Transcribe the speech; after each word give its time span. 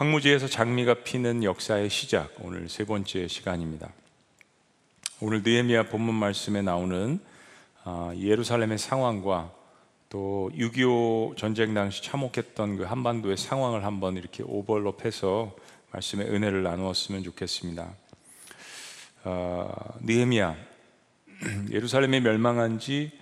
황무지에서 0.00 0.48
장미가 0.48 1.02
피는 1.04 1.44
역사의 1.44 1.90
시작 1.90 2.32
오늘 2.40 2.70
세 2.70 2.86
번째 2.86 3.28
시간입니다. 3.28 3.92
오늘 5.20 5.42
느헤미야 5.42 5.90
본문 5.90 6.14
말씀에 6.14 6.62
나오는 6.62 7.20
아, 7.84 8.10
예루살렘의 8.16 8.78
상황과 8.78 9.52
또 10.08 10.50
6.25 10.54 11.36
전쟁 11.36 11.74
당시 11.74 12.02
참혹했던 12.02 12.78
그 12.78 12.84
한반도의 12.84 13.36
상황을 13.36 13.84
한번 13.84 14.16
이렇게 14.16 14.42
오버럽해서 14.42 15.54
말씀의 15.92 16.30
은혜를 16.30 16.62
나누었으면 16.62 17.22
좋겠습니다. 17.22 17.92
어, 19.24 19.70
느헤미야 20.00 20.56
예루살렘이 21.72 22.20
멸망한 22.20 22.78
지 22.78 23.12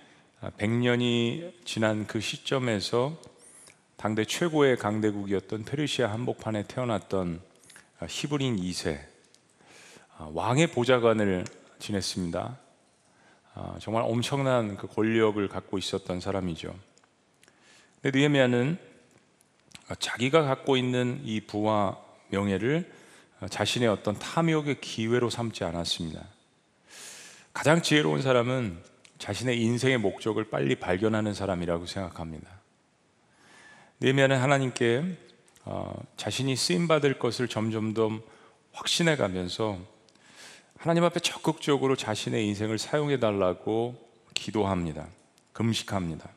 100년이 0.41 1.65
지난 1.65 2.07
그 2.07 2.21
시점에서 2.21 3.19
당대 3.99 4.23
최고의 4.23 4.77
강대국이었던 4.77 5.65
페르시아 5.65 6.09
한복판에 6.13 6.63
태어났던 6.69 7.41
히브린 8.07 8.55
2세 8.55 8.97
아, 10.17 10.29
왕의 10.33 10.67
보좌관을 10.67 11.43
지냈습니다. 11.79 12.57
아, 13.55 13.75
정말 13.81 14.03
엄청난 14.03 14.77
그 14.77 14.87
권력을 14.87 15.45
갖고 15.49 15.77
있었던 15.77 16.21
사람이죠. 16.21 16.73
근데 18.01 18.17
느헤미야는 18.17 18.77
자기가 19.99 20.43
갖고 20.43 20.77
있는 20.77 21.19
이 21.25 21.41
부와 21.41 21.97
명예를 22.29 22.89
자신의 23.49 23.89
어떤 23.89 24.17
탐욕의 24.17 24.79
기회로 24.79 25.29
삼지 25.29 25.65
않았습니다. 25.65 26.25
가장 27.51 27.81
지혜로운 27.81 28.21
사람은 28.21 28.81
자신의 29.17 29.61
인생의 29.61 29.97
목적을 29.97 30.45
빨리 30.45 30.75
발견하는 30.75 31.33
사람이라고 31.33 31.85
생각합니다. 31.85 32.58
느헤미야는 34.01 34.37
하나님께 34.37 35.03
어, 35.65 35.93
자신이 36.15 36.55
쓰임 36.55 36.87
받을 36.87 37.19
것을 37.19 37.49
점점 37.49 37.93
더 37.93 38.09
확신해 38.71 39.17
가면서 39.17 39.77
하나님 40.77 41.03
앞에 41.03 41.19
적극적으로 41.19 41.97
자신의 41.97 42.47
인생을 42.47 42.77
사용해 42.77 43.19
달라고 43.19 43.99
기도합니다. 44.33 45.07
금식합니다. 45.51 46.29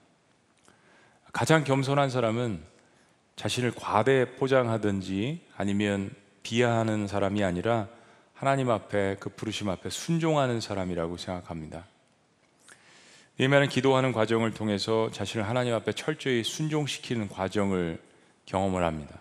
가장 1.32 1.62
겸손한 1.62 2.10
사람은 2.10 2.60
자신을 3.36 3.72
과대 3.76 4.34
포장하든지 4.34 5.42
아니면 5.56 6.10
비하하는 6.42 7.06
사람이 7.06 7.44
아니라 7.44 7.86
하나님 8.34 8.70
앞에 8.70 9.18
그 9.20 9.28
부르심 9.30 9.68
앞에 9.68 9.88
순종하는 9.88 10.60
사람이라고 10.60 11.16
생각합니다. 11.16 11.86
예매는 13.40 13.68
기도하는 13.68 14.12
과정을 14.12 14.52
통해서 14.52 15.10
자신을 15.10 15.48
하나님 15.48 15.74
앞에 15.74 15.92
철저히 15.92 16.44
순종시키는 16.44 17.28
과정을 17.28 17.98
경험을 18.44 18.84
합니다. 18.84 19.18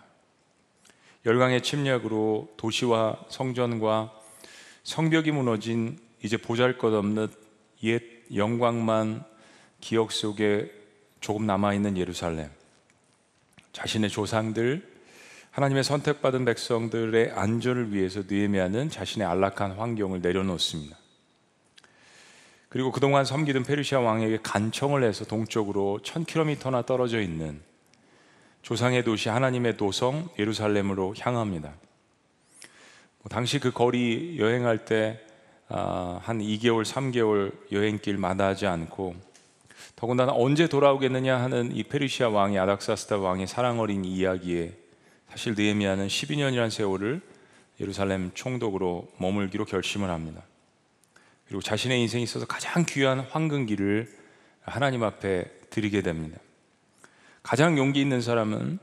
열강의 1.24 1.62
침략으로 1.62 2.52
도시와 2.56 3.18
성전과 3.28 4.12
성벽이 4.82 5.30
무너진 5.30 5.98
이제 6.22 6.36
보잘것없는 6.36 7.28
옛 7.84 8.02
영광만 8.34 9.24
기억 9.80 10.12
속에 10.12 10.70
조금 11.20 11.46
남아있는 11.46 11.96
예루살렘. 11.96 12.50
자신의 13.72 14.10
조상들, 14.10 14.92
하나님의 15.52 15.84
선택받은 15.84 16.44
백성들의 16.44 17.32
안전을 17.32 17.92
위해서 17.92 18.22
느헤미야는 18.28 18.90
자신의 18.90 19.26
안락한 19.26 19.72
환경을 19.72 20.20
내려놓습니다. 20.20 21.01
그리고 22.72 22.90
그동안 22.90 23.26
섬기던 23.26 23.64
페르시아 23.64 24.00
왕에게 24.00 24.38
간청을 24.42 25.04
해서 25.04 25.26
동쪽으로 25.26 26.00
1000km나 26.02 26.86
떨어져 26.86 27.20
있는 27.20 27.60
조상의 28.62 29.04
도시 29.04 29.28
하나님의 29.28 29.76
도성 29.76 30.30
예루살렘으로 30.38 31.14
향합니다. 31.18 31.74
뭐 33.20 33.28
당시 33.28 33.58
그 33.58 33.72
거리 33.72 34.38
여행할 34.38 34.86
때한 34.86 35.20
아, 35.68 36.22
2개월, 36.26 36.86
3개월 36.86 37.52
여행길 37.70 38.16
마다하지 38.16 38.66
않고 38.66 39.16
더군다나 39.94 40.32
언제 40.32 40.66
돌아오겠느냐 40.66 41.42
하는 41.42 41.76
이 41.76 41.82
페르시아 41.82 42.30
왕이 42.30 42.58
아닥사스다 42.58 43.18
왕의 43.18 43.48
사랑 43.48 43.80
어린 43.80 44.06
이야기에 44.06 44.72
사실 45.28 45.54
느헤미야는 45.58 46.06
12년이란 46.06 46.70
세월을 46.70 47.20
예루살렘 47.80 48.30
총독으로 48.32 49.08
머물기로 49.18 49.66
결심을 49.66 50.08
합니다. 50.08 50.42
그리고 51.52 51.60
자신의 51.60 52.00
인생에 52.00 52.22
있어서 52.22 52.46
가장 52.46 52.86
귀한 52.88 53.20
황금기를 53.20 54.10
하나님 54.62 55.02
앞에 55.02 55.44
드리게 55.68 56.00
됩니다. 56.00 56.40
가장 57.42 57.76
용기 57.76 58.00
있는 58.00 58.22
사람은 58.22 58.78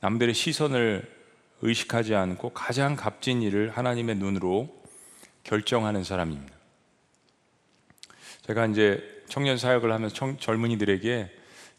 남들의 0.00 0.34
시선을 0.34 1.10
의식하지 1.62 2.14
않고 2.14 2.50
가장 2.50 2.94
값진 2.94 3.40
일을 3.40 3.70
하나님의 3.70 4.16
눈으로 4.16 4.68
결정하는 5.44 6.04
사람입니다. 6.04 6.52
제가 8.48 8.66
이제 8.66 9.02
청년 9.28 9.56
사역을 9.56 9.90
하면서 9.90 10.14
청, 10.14 10.36
젊은이들에게 10.36 11.30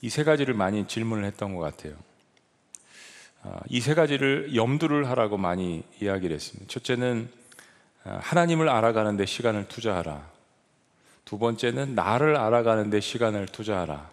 이 0.01 0.09
세 0.09 0.23
가지를 0.23 0.55
많이 0.55 0.87
질문을 0.87 1.23
했던 1.25 1.53
것 1.53 1.61
같아요. 1.61 1.93
아, 3.43 3.59
이세 3.69 3.93
가지를 3.93 4.55
염두를 4.55 5.07
하라고 5.11 5.37
많이 5.37 5.83
이야기를 6.01 6.33
했습니다. 6.33 6.65
첫째는 6.67 7.29
어, 7.29 7.44
하나님을 8.05 8.69
알아가는 8.69 9.17
데 9.17 9.25
시간을 9.25 9.67
투자하라. 9.67 10.29
두 11.25 11.39
번째는 11.39 11.95
나를 11.95 12.37
알아가는 12.37 12.89
데 12.91 12.99
시간을 12.99 13.47
투자하라. 13.47 14.09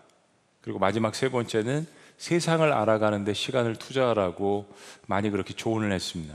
그리고 0.63 0.79
마지막 0.79 1.15
세 1.15 1.29
번째는 1.29 1.87
세상을 2.17 2.73
알아가는 2.73 3.25
데 3.25 3.35
시간을 3.35 3.77
투자하라고 3.77 4.73
많이 5.07 5.31
그렇게 5.31 5.55
조언을 5.55 5.93
했습니다. 5.93 6.35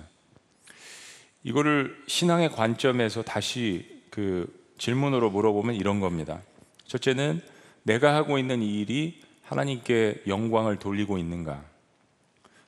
이거를 1.43 1.97
신앙의 2.07 2.51
관점에서 2.51 3.23
다시 3.23 4.03
그 4.11 4.53
질문으로 4.77 5.31
물어보면 5.31 5.75
이런 5.75 5.99
겁니다. 5.99 6.41
첫째는 6.85 7.41
내가 7.83 8.15
하고 8.15 8.37
있는 8.37 8.61
이 8.61 8.81
일이 8.81 9.21
하나님께 9.43 10.23
영광을 10.27 10.77
돌리고 10.77 11.17
있는가? 11.17 11.63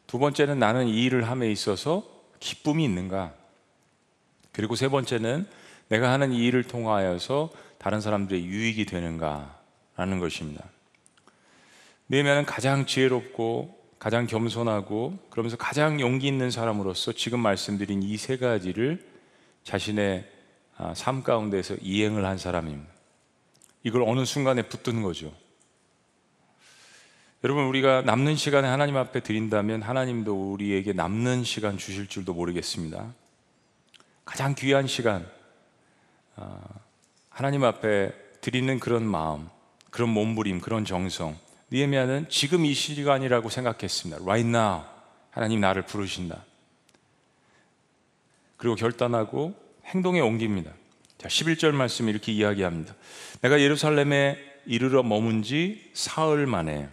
두 0.07 0.17
번째는 0.17 0.57
나는 0.57 0.87
이 0.87 1.03
일을 1.03 1.27
함에 1.27 1.51
있어서 1.51 2.03
기쁨이 2.39 2.85
있는가? 2.85 3.33
그리고 4.59 4.75
세 4.75 4.89
번째는 4.89 5.47
내가 5.87 6.11
하는 6.11 6.33
이 6.33 6.45
일을 6.45 6.65
통하여서 6.65 7.49
다른 7.77 8.01
사람들의 8.01 8.43
유익이 8.43 8.87
되는가라는 8.87 10.19
것입니다. 10.19 10.65
느헤미야는 12.09 12.43
가장 12.45 12.85
지혜롭고 12.85 13.79
가장 13.99 14.27
겸손하고 14.27 15.17
그러면서 15.29 15.55
가장 15.55 16.01
용기 16.01 16.27
있는 16.27 16.51
사람으로서 16.51 17.13
지금 17.13 17.39
말씀드린 17.39 18.03
이 18.03 18.17
세 18.17 18.35
가지를 18.35 19.01
자신의 19.63 20.29
아, 20.75 20.93
삶 20.93 21.23
가운데서 21.23 21.77
이행을 21.81 22.25
한 22.25 22.37
사람입니다. 22.37 22.91
이걸 23.83 24.03
어느 24.05 24.25
순간에 24.25 24.63
붙드는 24.63 25.03
거죠. 25.03 25.33
여러분 27.45 27.63
우리가 27.63 28.01
남는 28.01 28.35
시간에 28.35 28.67
하나님 28.67 28.97
앞에 28.97 29.21
드린다면 29.21 29.83
하나님도 29.83 30.51
우리에게 30.51 30.91
남는 30.91 31.45
시간 31.45 31.77
주실 31.77 32.07
줄도 32.07 32.33
모르겠습니다. 32.33 33.13
가장 34.29 34.53
귀한 34.53 34.85
시간 34.85 35.27
아, 36.35 36.59
하나님 37.29 37.63
앞에 37.63 38.11
드리는 38.41 38.79
그런 38.79 39.03
마음, 39.03 39.49
그런 39.89 40.09
몸부림, 40.09 40.61
그런 40.61 40.85
정성. 40.85 41.35
니에미아는 41.71 42.27
지금 42.29 42.63
이 42.63 42.75
시간이라고 42.75 43.49
생각했습니다. 43.49 44.21
Right 44.21 44.47
now, 44.47 44.81
하나님 45.31 45.61
나를 45.61 45.81
부르신다. 45.81 46.45
그리고 48.57 48.75
결단하고 48.75 49.55
행동에 49.85 50.19
옮깁니다. 50.19 50.73
자, 51.17 51.27
11절 51.27 51.71
말씀 51.71 52.07
이렇게 52.07 52.31
이야기합니다. 52.31 52.93
내가 53.41 53.59
예루살렘에 53.59 54.37
이르러 54.67 55.01
머문 55.01 55.41
지 55.41 55.89
사흘 55.95 56.45
만에 56.45 56.87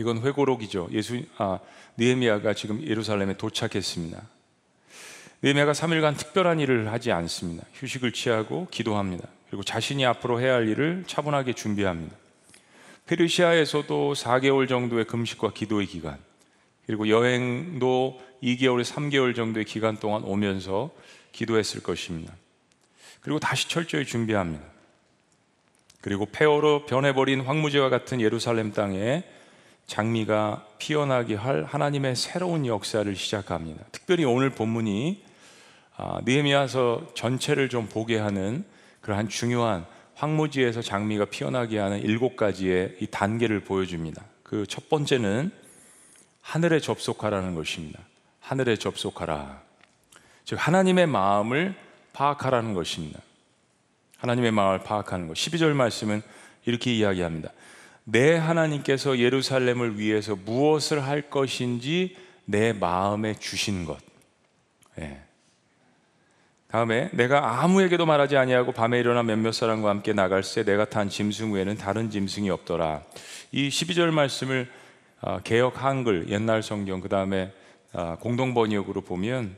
이건 0.00 0.20
회고록이죠. 0.20 0.88
예수 0.90 1.22
아, 1.38 1.60
느헤미야가 1.96 2.54
지금 2.54 2.82
예루살렘에 2.82 3.36
도착했습니다. 3.36 4.33
느헤미야가 5.44 5.72
3일간 5.72 6.16
특별한 6.16 6.58
일을 6.60 6.90
하지 6.90 7.12
않습니다. 7.12 7.66
휴식을 7.74 8.12
취하고 8.12 8.66
기도합니다. 8.70 9.28
그리고 9.50 9.62
자신이 9.62 10.06
앞으로 10.06 10.40
해야 10.40 10.54
할 10.54 10.66
일을 10.70 11.04
차분하게 11.06 11.52
준비합니다. 11.52 12.16
페르시아에서도 13.04 14.14
4개월 14.14 14.66
정도의 14.66 15.04
금식과 15.04 15.52
기도의 15.52 15.86
기간, 15.86 16.16
그리고 16.86 17.10
여행도 17.10 18.22
2개월에 18.42 18.84
3개월 18.84 19.36
정도의 19.36 19.66
기간 19.66 19.98
동안 19.98 20.24
오면서 20.24 20.90
기도했을 21.32 21.82
것입니다. 21.82 22.32
그리고 23.20 23.38
다시 23.38 23.68
철저히 23.68 24.06
준비합니다. 24.06 24.64
그리고 26.00 26.24
폐허로 26.24 26.86
변해버린 26.86 27.42
황무지와 27.42 27.90
같은 27.90 28.22
예루살렘 28.22 28.72
땅에 28.72 29.24
장미가 29.88 30.66
피어나게 30.78 31.34
할 31.34 31.64
하나님의 31.64 32.16
새로운 32.16 32.64
역사를 32.64 33.14
시작합니다. 33.14 33.84
특별히 33.92 34.24
오늘 34.24 34.48
본문이 34.48 35.33
아, 35.96 36.20
느헤미야서 36.24 37.12
전체를 37.14 37.68
좀 37.68 37.88
보게 37.88 38.18
하는 38.18 38.64
그러한 39.00 39.28
중요한 39.28 39.86
황무지에서 40.14 40.82
장미가 40.82 41.26
피어나게 41.26 41.78
하는 41.78 42.00
일곱 42.02 42.36
가지의 42.36 42.96
이 43.00 43.06
단계를 43.06 43.60
보여줍니다. 43.60 44.24
그 44.42 44.66
첫 44.66 44.88
번째는 44.88 45.50
하늘에 46.40 46.78
접속하라는 46.78 47.54
것입니다. 47.54 48.00
하늘에 48.38 48.76
접속하라. 48.76 49.62
즉 50.44 50.56
하나님의 50.56 51.06
마음을 51.06 51.74
파악하라는 52.12 52.74
것입니다. 52.74 53.20
하나님의 54.18 54.52
마음을 54.52 54.80
파악하는 54.80 55.26
것. 55.26 55.34
12절 55.34 55.72
말씀은 55.72 56.22
이렇게 56.66 56.94
이야기합니다. 56.94 57.50
내 58.04 58.36
하나님께서 58.36 59.18
예루살렘을 59.18 59.98
위해서 59.98 60.36
무엇을 60.36 61.02
할 61.02 61.30
것인지 61.30 62.16
내 62.44 62.72
마음에 62.72 63.34
주신 63.34 63.86
것. 63.86 63.98
예. 65.00 65.23
다음에 66.74 67.08
내가 67.12 67.62
아무에게도 67.62 68.04
말하지 68.04 68.36
아니하고 68.36 68.72
밤에 68.72 68.98
일어나 68.98 69.22
몇몇 69.22 69.52
사람과 69.52 69.90
함께 69.90 70.12
나갈새 70.12 70.64
내가 70.64 70.84
탄 70.84 71.08
짐승 71.08 71.52
외에는 71.52 71.76
다른 71.76 72.10
짐승이 72.10 72.50
없더라. 72.50 73.04
이 73.52 73.68
12절 73.68 74.10
말씀을 74.10 74.68
어, 75.20 75.38
개혁 75.44 75.84
한글 75.84 76.28
옛날 76.30 76.64
성경 76.64 77.00
그다음에 77.00 77.52
어, 77.92 78.16
공동 78.18 78.54
번역으로 78.54 79.02
보면 79.02 79.54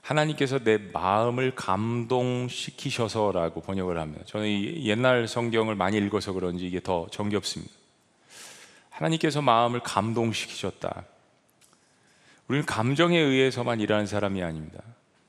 하나님께서 0.00 0.60
내 0.60 0.78
마음을 0.78 1.54
감동시키셔서라고 1.54 3.60
번역을 3.60 3.98
합니다. 3.98 4.24
저는 4.24 4.46
이 4.46 4.86
옛날 4.86 5.28
성경을 5.28 5.74
많이 5.74 5.98
읽어서 5.98 6.32
그런지 6.32 6.66
이게 6.66 6.80
더 6.80 7.06
정겹습니다. 7.10 7.74
하나님께서 8.88 9.42
마음을 9.42 9.80
감동시키셨다. 9.80 11.04
우리는 12.48 12.64
감정에 12.64 13.18
의해서만 13.18 13.80
일하는 13.80 14.06
사람이 14.06 14.42
아닙니다. 14.42 14.80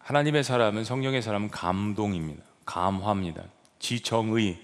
하나님의 0.06 0.44
사람은 0.44 0.84
성령의 0.84 1.24
사람은 1.24 1.50
감동입니다. 1.50 2.44
감화입니다. 2.66 3.44
지정의 3.80 4.60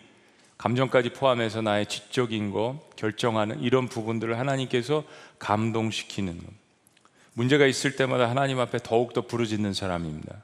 감정까지 0.59 1.13
포함해서 1.13 1.63
나의 1.63 1.87
지적인 1.87 2.51
거 2.51 2.79
결정하는 2.95 3.59
이런 3.59 3.87
부분들을 3.87 4.37
하나님께서 4.37 5.03
감동시키는 5.39 6.37
것. 6.37 6.45
문제가 7.33 7.65
있을 7.65 7.95
때마다 7.95 8.29
하나님 8.29 8.59
앞에 8.59 8.77
더욱더 8.83 9.21
부르짖는 9.25 9.73
사람입니다. 9.73 10.43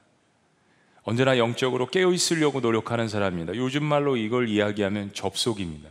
언제나 1.04 1.38
영적으로 1.38 1.86
깨어 1.86 2.12
있으려고 2.12 2.58
노력하는 2.58 3.08
사람입니다. 3.08 3.54
요즘 3.54 3.84
말로 3.84 4.16
이걸 4.16 4.48
이야기하면 4.48 5.14
접속입니다. 5.14 5.90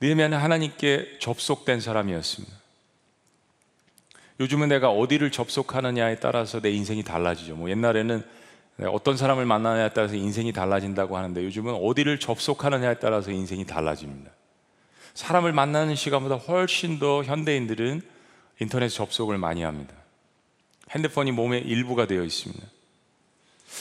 느헤미야는 0.00 0.38
하나님께 0.38 1.18
접속된 1.18 1.80
사람이었습니다. 1.80 2.63
요즘은 4.40 4.68
내가 4.68 4.90
어디를 4.90 5.30
접속하느냐에 5.30 6.16
따라서 6.16 6.60
내 6.60 6.70
인생이 6.70 7.02
달라지죠. 7.02 7.54
뭐 7.56 7.70
옛날에는 7.70 8.22
어떤 8.90 9.16
사람을 9.16 9.46
만나냐에 9.46 9.90
따라서 9.90 10.16
인생이 10.16 10.52
달라진다고 10.52 11.16
하는데 11.16 11.44
요즘은 11.44 11.74
어디를 11.74 12.18
접속하느냐에 12.18 12.94
따라서 12.94 13.30
인생이 13.30 13.64
달라집니다. 13.64 14.32
사람을 15.14 15.52
만나는 15.52 15.94
시간보다 15.94 16.34
훨씬 16.34 16.98
더 16.98 17.22
현대인들은 17.22 18.02
인터넷 18.60 18.88
접속을 18.88 19.38
많이 19.38 19.62
합니다. 19.62 19.94
핸드폰이 20.90 21.30
몸의 21.30 21.62
일부가 21.62 22.06
되어 22.06 22.24
있습니다. 22.24 22.66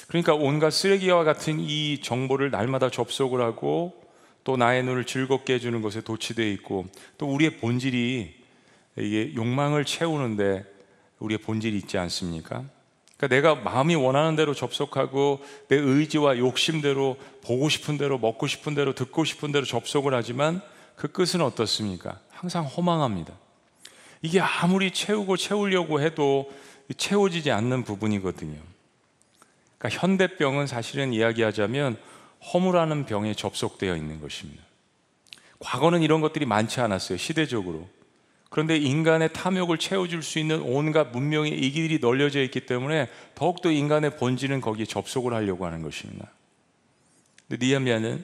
그러니까 0.07 0.33
온갖 0.35 0.69
쓰레기와 0.69 1.23
같은 1.23 1.59
이 1.59 1.99
정보를 2.01 2.51
날마다 2.51 2.89
접속을 2.89 3.41
하고 3.41 3.99
또 4.43 4.57
나의 4.57 4.83
눈을 4.83 5.05
즐겁게 5.05 5.55
해주는 5.55 5.81
것에 5.81 6.01
도취되어 6.01 6.45
있고 6.51 6.85
또 7.17 7.27
우리의 7.27 7.57
본질이 7.57 8.42
이게 8.97 9.33
욕망을 9.35 9.85
채우는데 9.85 10.65
우리의 11.19 11.39
본질이 11.39 11.77
있지 11.77 11.97
않습니까? 11.97 12.63
그러니까 13.17 13.27
내가 13.27 13.55
마음이 13.55 13.95
원하는 13.95 14.35
대로 14.35 14.53
접속하고 14.53 15.43
내 15.69 15.77
의지와 15.77 16.37
욕심대로 16.37 17.17
보고 17.43 17.69
싶은 17.69 17.97
대로 17.97 18.17
먹고 18.17 18.47
싶은 18.47 18.75
대로 18.75 18.93
듣고 18.93 19.23
싶은 19.23 19.51
대로 19.51 19.65
접속을 19.65 20.13
하지만 20.13 20.61
그 20.95 21.07
끝은 21.07 21.41
어떻습니까? 21.41 22.19
항상 22.29 22.65
허망합니다. 22.65 23.33
이게 24.21 24.39
아무리 24.39 24.91
채우고 24.91 25.37
채우려고 25.37 26.01
해도 26.01 26.51
채워지지 26.95 27.51
않는 27.51 27.83
부분이거든요. 27.83 28.59
그러니까 29.77 30.01
현대병은 30.01 30.67
사실은 30.67 31.13
이야기하자면 31.13 31.97
허물하는 32.53 33.05
병에 33.05 33.33
접속되어 33.33 33.95
있는 33.95 34.19
것입니다. 34.19 34.63
과거는 35.59 36.01
이런 36.01 36.19
것들이 36.19 36.45
많지 36.45 36.81
않았어요. 36.81 37.17
시대적으로. 37.17 37.87
그런데 38.53 38.77
인간의 38.77 39.33
탐욕을 39.33 39.79
채워줄 39.79 40.21
수 40.21 40.37
있는 40.37 40.61
온갖 40.61 41.07
문명의 41.07 41.57
이기들이 41.57 41.97
널려져 41.97 42.39
있기 42.43 42.67
때문에 42.67 43.09
더욱더 43.33 43.71
인간의 43.71 44.17
본질은 44.17 44.61
거기에 44.61 44.85
접속을 44.85 45.33
하려고 45.33 45.65
하는 45.65 45.81
것입니다. 45.81 46.29
근데 47.47 47.65
니아미아는 47.65 48.23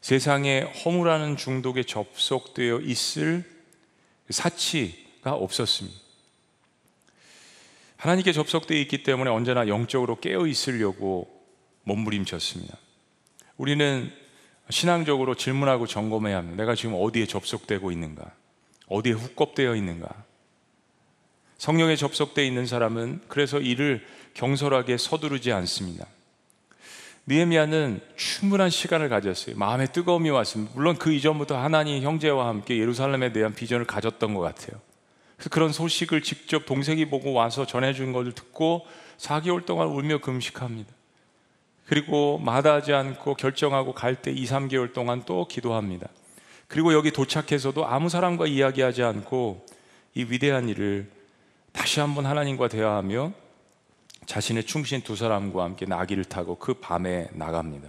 세상에 0.00 0.60
허물하는 0.62 1.36
중독에 1.36 1.82
접속되어 1.82 2.80
있을 2.80 3.44
사치가 4.30 5.34
없었습니다. 5.34 5.98
하나님께 7.98 8.32
접속되어 8.32 8.78
있기 8.78 9.02
때문에 9.02 9.28
언제나 9.28 9.68
영적으로 9.68 10.18
깨어 10.18 10.46
있으려고 10.46 11.28
몸부림쳤습니다. 11.82 12.74
우리는 13.58 14.10
신앙적으로 14.70 15.34
질문하고 15.34 15.86
점검해야 15.86 16.38
합니다. 16.38 16.56
내가 16.56 16.74
지금 16.74 16.94
어디에 16.98 17.26
접속되고 17.26 17.92
있는가? 17.92 18.37
어디에 18.88 19.12
훅겁되어 19.12 19.74
있는가? 19.74 20.08
성령에 21.58 21.96
접속되어 21.96 22.44
있는 22.44 22.66
사람은 22.66 23.22
그래서 23.28 23.58
이를 23.58 24.06
경솔하게 24.34 24.96
서두르지 24.96 25.52
않습니다. 25.52 26.06
느헤미야는 27.26 28.00
충분한 28.16 28.70
시간을 28.70 29.08
가졌어요. 29.08 29.56
마음에 29.56 29.86
뜨거움이 29.86 30.30
왔습니다. 30.30 30.72
물론 30.74 30.96
그 30.96 31.12
이전부터 31.12 31.58
하나님 31.58 32.02
형제와 32.02 32.48
함께 32.48 32.78
예루살렘에 32.78 33.32
대한 33.32 33.54
비전을 33.54 33.86
가졌던 33.86 34.34
것 34.34 34.40
같아요. 34.40 34.80
그런 35.50 35.72
소식을 35.72 36.22
직접 36.22 36.64
동생이 36.64 37.04
보고 37.06 37.32
와서 37.32 37.66
전해준 37.66 38.12
것을 38.12 38.32
듣고 38.32 38.86
4개월 39.18 39.66
동안 39.66 39.88
울며 39.88 40.18
금식합니다. 40.18 40.90
그리고 41.86 42.38
마다하지 42.38 42.92
않고 42.92 43.34
결정하고 43.34 43.92
갈 43.92 44.14
때 44.16 44.30
2, 44.30 44.44
3개월 44.44 44.92
동안 44.92 45.22
또 45.26 45.46
기도합니다. 45.46 46.08
그리고 46.68 46.92
여기 46.92 47.10
도착해서도 47.10 47.86
아무 47.86 48.08
사람과 48.08 48.46
이야기하지 48.46 49.02
않고 49.02 49.66
이 50.14 50.24
위대한 50.24 50.68
일을 50.68 51.10
다시 51.72 52.00
한번 52.00 52.26
하나님과 52.26 52.68
대화하며 52.68 53.32
자신의 54.26 54.64
충신 54.64 55.00
두 55.00 55.16
사람과 55.16 55.64
함께 55.64 55.86
나귀를 55.86 56.26
타고 56.26 56.56
그 56.58 56.74
밤에 56.74 57.28
나갑니다. 57.32 57.88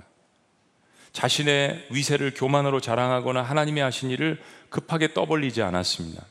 자신의 1.12 1.88
위세를 1.92 2.34
교만으로 2.34 2.80
자랑하거나 2.80 3.42
하나님이 3.42 3.82
하신 3.82 4.12
일을 4.12 4.42
급하게 4.70 5.14
떠벌리지 5.14 5.62
않았습니다. 5.62 6.24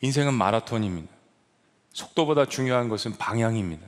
인생은 0.00 0.34
마라톤입니다. 0.34 1.12
속도보다 1.92 2.46
중요한 2.46 2.88
것은 2.88 3.16
방향입니다. 3.18 3.86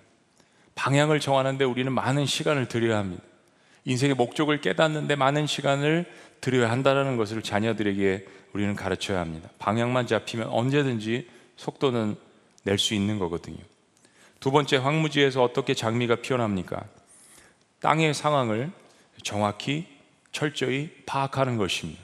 방향을 0.75 1.21
정하는데 1.21 1.65
우리는 1.65 1.91
많은 1.91 2.27
시간을 2.27 2.69
들여야 2.69 2.99
합니다. 2.99 3.25
인생의 3.85 4.15
목적을 4.15 4.61
깨닫는데 4.61 5.17
많은 5.17 5.47
시간을 5.47 6.07
들여야 6.43 6.71
한다는 6.71 7.17
것을 7.17 7.41
자녀들에게 7.41 8.27
우리는 8.53 8.77
가르쳐야 8.77 9.21
합니다. 9.21 9.49
방향만 9.59 10.07
잡히면 10.07 10.49
언제든지 10.49 11.29
속도는 11.57 12.17
낼 12.65 12.79
수 12.79 12.95
있는 12.95 13.19
거거든요. 13.19 13.59
두 14.41 14.51
번째, 14.51 14.77
황무지에서 14.77 15.43
어떻게 15.43 15.73
장미가 15.73 16.17
피어납니까? 16.17 16.85
땅의 17.81 18.13
상황을 18.13 18.71
정확히 19.23 19.87
철저히 20.33 20.91
파악하는 21.07 21.57
것입니다. 21.57 22.03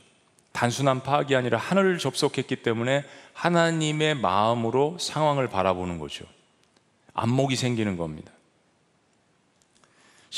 단순한 0.52 1.02
파악이 1.02 1.36
아니라 1.36 1.58
하늘을 1.58 1.98
접속했기 1.98 2.56
때문에 2.56 3.04
하나님의 3.32 4.16
마음으로 4.16 4.98
상황을 4.98 5.48
바라보는 5.48 5.98
거죠. 5.98 6.24
안목이 7.14 7.56
생기는 7.56 7.96
겁니다. 7.96 8.32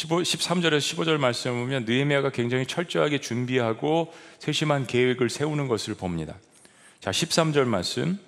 15, 0.00 0.20
13절에서 0.20 0.78
15절 0.78 1.18
말씀을 1.18 1.60
보면 1.60 1.84
느헤미야가 1.84 2.30
굉장히 2.30 2.64
철저하게 2.64 3.20
준비하고 3.20 4.10
세심한 4.38 4.86
계획을 4.86 5.28
세우는 5.28 5.68
것을 5.68 5.94
봅니다. 5.94 6.36
자, 7.00 7.10
13절 7.10 7.64
말씀 7.64 8.18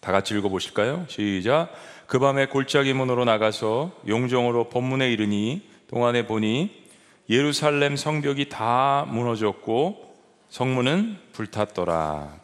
다 0.00 0.10
같이 0.10 0.36
읽어 0.36 0.48
보실까요? 0.48 1.06
시작. 1.08 1.72
그 2.08 2.18
밤에 2.18 2.46
골짜기 2.46 2.92
문으로 2.92 3.24
나가서 3.24 4.00
용정으로 4.08 4.68
본문에 4.68 5.12
이르니 5.12 5.62
동안에 5.86 6.26
보니 6.26 6.82
예루살렘 7.28 7.94
성벽이 7.94 8.48
다 8.48 9.06
무너졌고 9.08 10.16
성문은 10.48 11.18
불탔더라. 11.32 12.36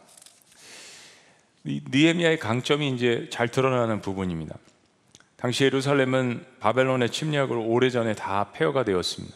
니에미아의 1.65 2.39
강점이 2.39 2.91
이제 2.91 3.27
잘 3.29 3.49
드러나는 3.49 3.99
부분입니다. 3.99 4.55
당시 5.37 5.63
예루살렘은 5.63 6.45
바벨론의 6.59 7.11
침략으로 7.11 7.63
오래전에 7.63 8.15
다 8.15 8.51
폐허가 8.53 8.83
되었습니다. 8.83 9.35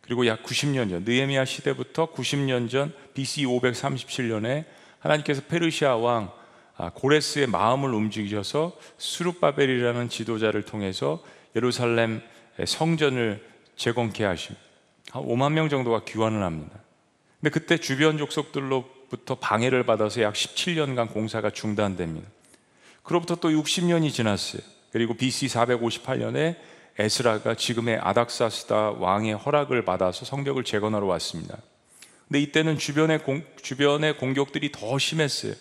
그리고 0.00 0.26
약 0.26 0.42
90년 0.42 0.88
전, 0.88 1.04
느헤미야 1.04 1.44
시대부터 1.44 2.12
90년 2.12 2.70
전 2.70 2.94
BC 3.12 3.44
537년에 3.44 4.64
하나님께서 5.00 5.42
페르시아 5.42 5.96
왕 5.96 6.32
아, 6.78 6.90
고레스의 6.94 7.48
마음을 7.48 7.92
움직이셔서 7.92 8.78
수룹바벨이라는 8.96 10.08
지도자를 10.08 10.62
통해서 10.62 11.22
예루살렘 11.56 12.22
성전을 12.64 13.44
재건케. 13.76 14.24
한 14.24 14.36
5만 15.12 15.52
명 15.52 15.68
정도가 15.68 16.04
귀환을 16.04 16.42
합니다. 16.42 16.78
근데 17.40 17.50
그때 17.50 17.78
주변 17.78 18.16
족속들로부터 18.16 19.34
방해를 19.36 19.84
받아서 19.84 20.22
약 20.22 20.34
17년간 20.34 21.12
공사가 21.12 21.50
중단됩니다. 21.50 22.28
그로부터 23.02 23.36
또 23.36 23.50
60년이 23.50 24.12
지났어요. 24.12 24.62
그리고 24.92 25.14
BC 25.14 25.46
458년에 25.46 26.56
에스라가 26.98 27.54
지금의 27.54 27.98
아닥사스다 27.98 28.92
왕의 28.92 29.34
허락을 29.34 29.84
받아서 29.84 30.24
성벽을 30.24 30.64
재건하러 30.64 31.06
왔습니다. 31.06 31.58
근데 32.26 32.40
이때는 32.40 32.78
주변의 32.78 33.22
공, 33.22 33.42
주변의 33.62 34.18
공격들이 34.18 34.72
더 34.72 34.98
심했어요. 34.98 35.54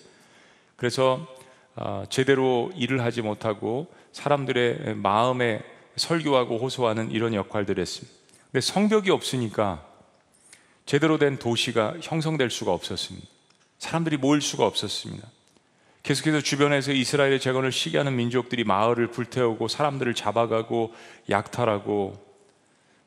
그래서 0.76 1.28
어, 1.76 2.06
제대로 2.10 2.72
일을 2.76 3.04
하지 3.04 3.22
못하고 3.22 3.88
사람들의 4.12 4.96
마음에 4.96 5.62
설교하고 5.96 6.58
호소하는 6.58 7.12
이런 7.12 7.34
역할들을 7.34 7.80
했습니다. 7.80 8.18
근데 8.52 8.62
성벽이 8.62 9.12
없으니까 9.12 9.86
제대로 10.86 11.18
된 11.18 11.38
도시가 11.38 11.98
형성될 12.02 12.50
수가 12.50 12.72
없었습니다. 12.72 13.28
사람들이 13.78 14.18
모일 14.18 14.42
수가 14.42 14.66
없었습니다. 14.66 15.28
계속해서 16.08 16.40
주변에서 16.40 16.94
이스라엘의 16.94 17.42
재건을 17.42 17.70
시기하는 17.70 18.16
민족들이 18.16 18.64
마을을 18.64 19.08
불태우고 19.08 19.68
사람들을 19.68 20.14
잡아가고 20.14 20.94
약탈하고 21.30 22.16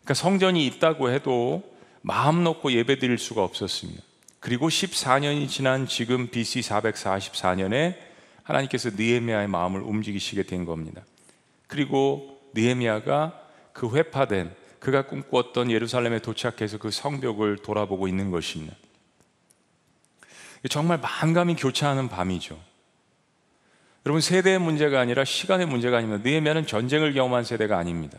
그러니까 0.02 0.12
성전이 0.12 0.66
있다고 0.66 1.10
해도 1.10 1.62
마음 2.02 2.44
놓고 2.44 2.72
예배 2.72 2.98
드릴 2.98 3.16
수가 3.16 3.42
없었습니다. 3.42 4.02
그리고 4.38 4.68
14년이 4.68 5.48
지난 5.48 5.86
지금 5.86 6.28
BC 6.28 6.60
444년에 6.60 7.96
하나님께서 8.42 8.90
느헤미야의 8.90 9.48
마음을 9.48 9.80
움직이시게 9.80 10.42
된 10.42 10.66
겁니다. 10.66 11.00
그리고 11.68 12.38
느헤미야가 12.52 13.40
그 13.72 13.96
회파된 13.96 14.54
그가 14.78 15.06
꿈꾸었던 15.06 15.70
예루살렘에 15.70 16.18
도착해서 16.18 16.76
그 16.76 16.90
성벽을 16.90 17.62
돌아보고 17.62 18.08
있는 18.08 18.30
것입니다. 18.30 18.76
정말 20.68 20.98
만감이 20.98 21.56
교차하는 21.56 22.10
밤이죠. 22.10 22.68
여러분 24.06 24.20
세대의 24.20 24.58
문제가 24.58 25.00
아니라 25.00 25.24
시간의 25.24 25.66
문제가 25.66 25.98
아닙니다. 25.98 26.22
느헤미야는 26.24 26.66
전쟁을 26.66 27.12
경험한 27.12 27.44
세대가 27.44 27.78
아닙니다. 27.78 28.18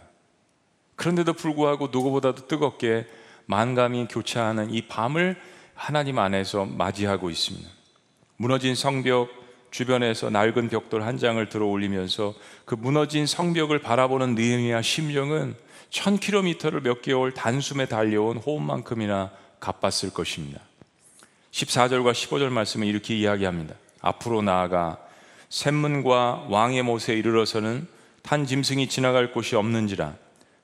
그런데도 0.95 1.33
불구하고 1.33 1.87
누구보다도 1.91 2.47
뜨겁게 2.47 3.07
만감이 3.47 4.07
교차하는 4.09 4.71
이 4.71 4.83
밤을 4.87 5.35
하나님 5.73 6.19
안에서 6.19 6.65
맞이하고 6.65 7.31
있습니다. 7.31 7.67
무너진 8.37 8.75
성벽 8.75 9.29
주변에서 9.71 10.29
낡은 10.29 10.69
벽돌 10.69 11.01
한 11.01 11.17
장을 11.17 11.43
들어 11.49 11.65
올리면서 11.65 12.35
그 12.65 12.75
무너진 12.75 13.25
성벽을 13.25 13.79
바라보는 13.79 14.35
느헤미야 14.35 14.81
심정은 14.81 15.55
천 15.89 16.19
킬로미터를 16.19 16.81
몇 16.81 17.01
개월 17.01 17.33
단숨에 17.33 17.87
달려온 17.87 18.37
호흡만큼이나 18.37 19.31
가빴을 19.59 20.13
것입니다. 20.13 20.61
14절과 21.51 22.11
15절 22.11 22.49
말씀은 22.49 22.87
이렇게 22.87 23.15
이야기합니다. 23.15 23.75
앞으로 24.01 24.41
나아가 24.41 24.97
샘문과 25.51 26.47
왕의 26.49 26.81
못에 26.83 27.13
이르러서는 27.13 27.85
탄 28.23 28.45
짐승이 28.45 28.87
지나갈 28.87 29.33
곳이 29.33 29.57
없는지라 29.57 30.15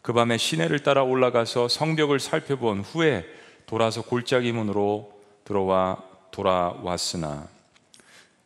그 0.01 0.13
밤에 0.13 0.37
시내를 0.37 0.79
따라 0.79 1.03
올라가서 1.03 1.67
성벽을 1.67 2.21
살펴본 2.21 2.79
후에 2.79 3.25
돌아서 3.65 4.01
골짜기 4.01 4.53
문으로 4.53 5.11
들어와 5.43 5.97
돌아왔으나 6.31 7.49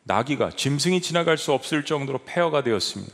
나귀가 0.04 0.50
짐승이 0.50 1.02
지나갈 1.02 1.38
수 1.38 1.54
없을 1.54 1.86
정도로 1.86 2.22
폐허가 2.26 2.64
되었습니다. 2.64 3.14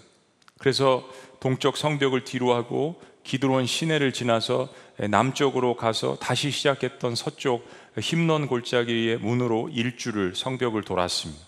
그래서 0.57 1.07
동쪽 1.41 1.75
성벽을 1.75 2.23
뒤로 2.23 2.53
하고 2.53 3.01
기드론 3.23 3.65
시내를 3.65 4.13
지나서 4.13 4.69
남쪽으로 5.09 5.75
가서 5.75 6.15
다시 6.15 6.49
시작했던 6.49 7.15
서쪽 7.15 7.69
힘넌 7.99 8.47
골짜기의 8.47 9.17
문으로 9.17 9.67
일주를 9.73 10.33
성벽을 10.33 10.83
돌았습니다. 10.83 11.46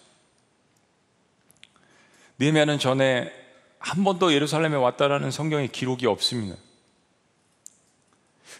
느헤미야는 2.39 2.79
전에 2.79 3.31
한 3.79 4.03
번도 4.03 4.33
예루살렘에 4.33 4.75
왔다라는 4.75 5.31
성경의 5.31 5.69
기록이 5.69 6.05
없습니다. 6.05 6.55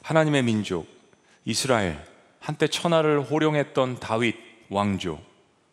하나님의 0.02 0.44
민족 0.44 0.88
이스라엘 1.46 2.04
한때 2.40 2.68
천하를 2.68 3.22
호령했던 3.22 4.00
다윗 4.00 4.36
왕조 4.70 5.20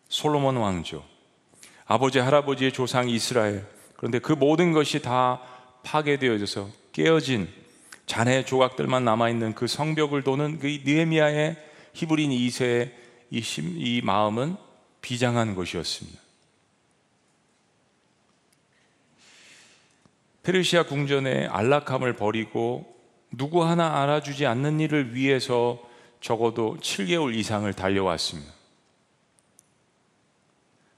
솔로몬 0.09 0.57
왕조, 0.57 1.03
아버지 1.85 2.19
할아버지의 2.19 2.73
조상 2.73 3.09
이스라엘. 3.09 3.67
그런데 3.97 4.19
그 4.19 4.33
모든 4.33 4.73
것이 4.73 5.01
다 5.01 5.41
파괴되어져서 5.83 6.71
깨어진 6.93 7.49
잔해 8.07 8.45
조각들만 8.45 9.05
남아 9.05 9.31
있는 9.31 9.55
그 9.55 9.67
성벽을 9.67 10.23
도는 10.23 10.59
그 10.59 10.67
느헤미야의 10.85 11.57
히브린 11.95 12.31
2세의 12.31 12.93
이, 13.31 13.41
심, 13.41 13.75
이 13.77 14.01
마음은 14.03 14.57
비장한 15.01 15.55
것이었습니다. 15.55 16.25
페르시아 20.47 20.85
궁전의 20.85 21.49
안락함을 21.49 22.12
버리고 22.12 22.95
누구 23.33 23.65
하나 23.65 24.00
알아주지 24.00 24.47
않는 24.47 24.79
일을 24.79 25.12
위해서 25.12 25.83
적어도 26.21 26.76
7개월 26.81 27.35
이상을 27.35 27.71
달려왔습니다. 27.73 28.53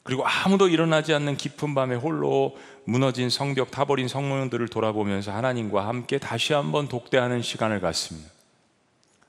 그리고 0.02 0.26
아무도 0.26 0.69
일어나지 0.69 1.14
않는 1.14 1.38
깊은 1.38 1.75
밤에 1.75 1.95
홀로 1.95 2.59
무너진 2.85 3.31
성벽 3.31 3.71
타버린 3.71 4.07
성문들을 4.07 4.69
돌아보면서 4.69 5.33
하나님과 5.33 5.87
함께 5.87 6.19
다시 6.19 6.52
한번 6.52 6.88
독대하는 6.88 7.40
시간을 7.40 7.81
갖습니다. 7.81 8.31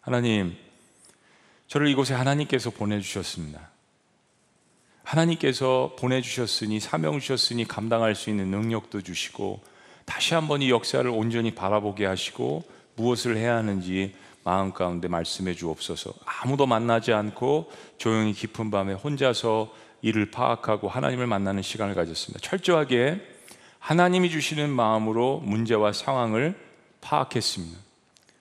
하나님, 0.01 0.57
저를 1.67 1.87
이곳에 1.87 2.13
하나님께서 2.13 2.71
보내주셨습니다. 2.71 3.69
하나님께서 5.03 5.95
보내주셨으니 5.97 6.81
사명 6.81 7.21
주셨으니 7.21 7.65
감당할 7.65 8.15
수 8.15 8.29
있는 8.29 8.47
능력도 8.51 9.01
주시고 9.01 9.78
다시 10.09 10.33
한번 10.33 10.63
이 10.63 10.71
역사를 10.71 11.07
온전히 11.07 11.53
바라보게 11.53 12.05
하시고 12.05 12.63
무엇을 12.95 13.37
해야 13.37 13.55
하는지 13.55 14.15
마음 14.43 14.73
가운데 14.73 15.07
말씀해 15.07 15.53
주옵소서. 15.53 16.11
아무도 16.25 16.65
만나지 16.65 17.13
않고 17.13 17.71
조용히 17.99 18.33
깊은 18.33 18.71
밤에 18.71 18.93
혼자서 18.93 19.71
이를 20.01 20.31
파악하고 20.31 20.89
하나님을 20.89 21.27
만나는 21.27 21.61
시간을 21.61 21.93
가졌습니다. 21.93 22.39
철저하게 22.39 23.21
하나님이 23.77 24.31
주시는 24.31 24.71
마음으로 24.71 25.41
문제와 25.45 25.93
상황을 25.93 26.59
파악했습니다. 27.01 27.77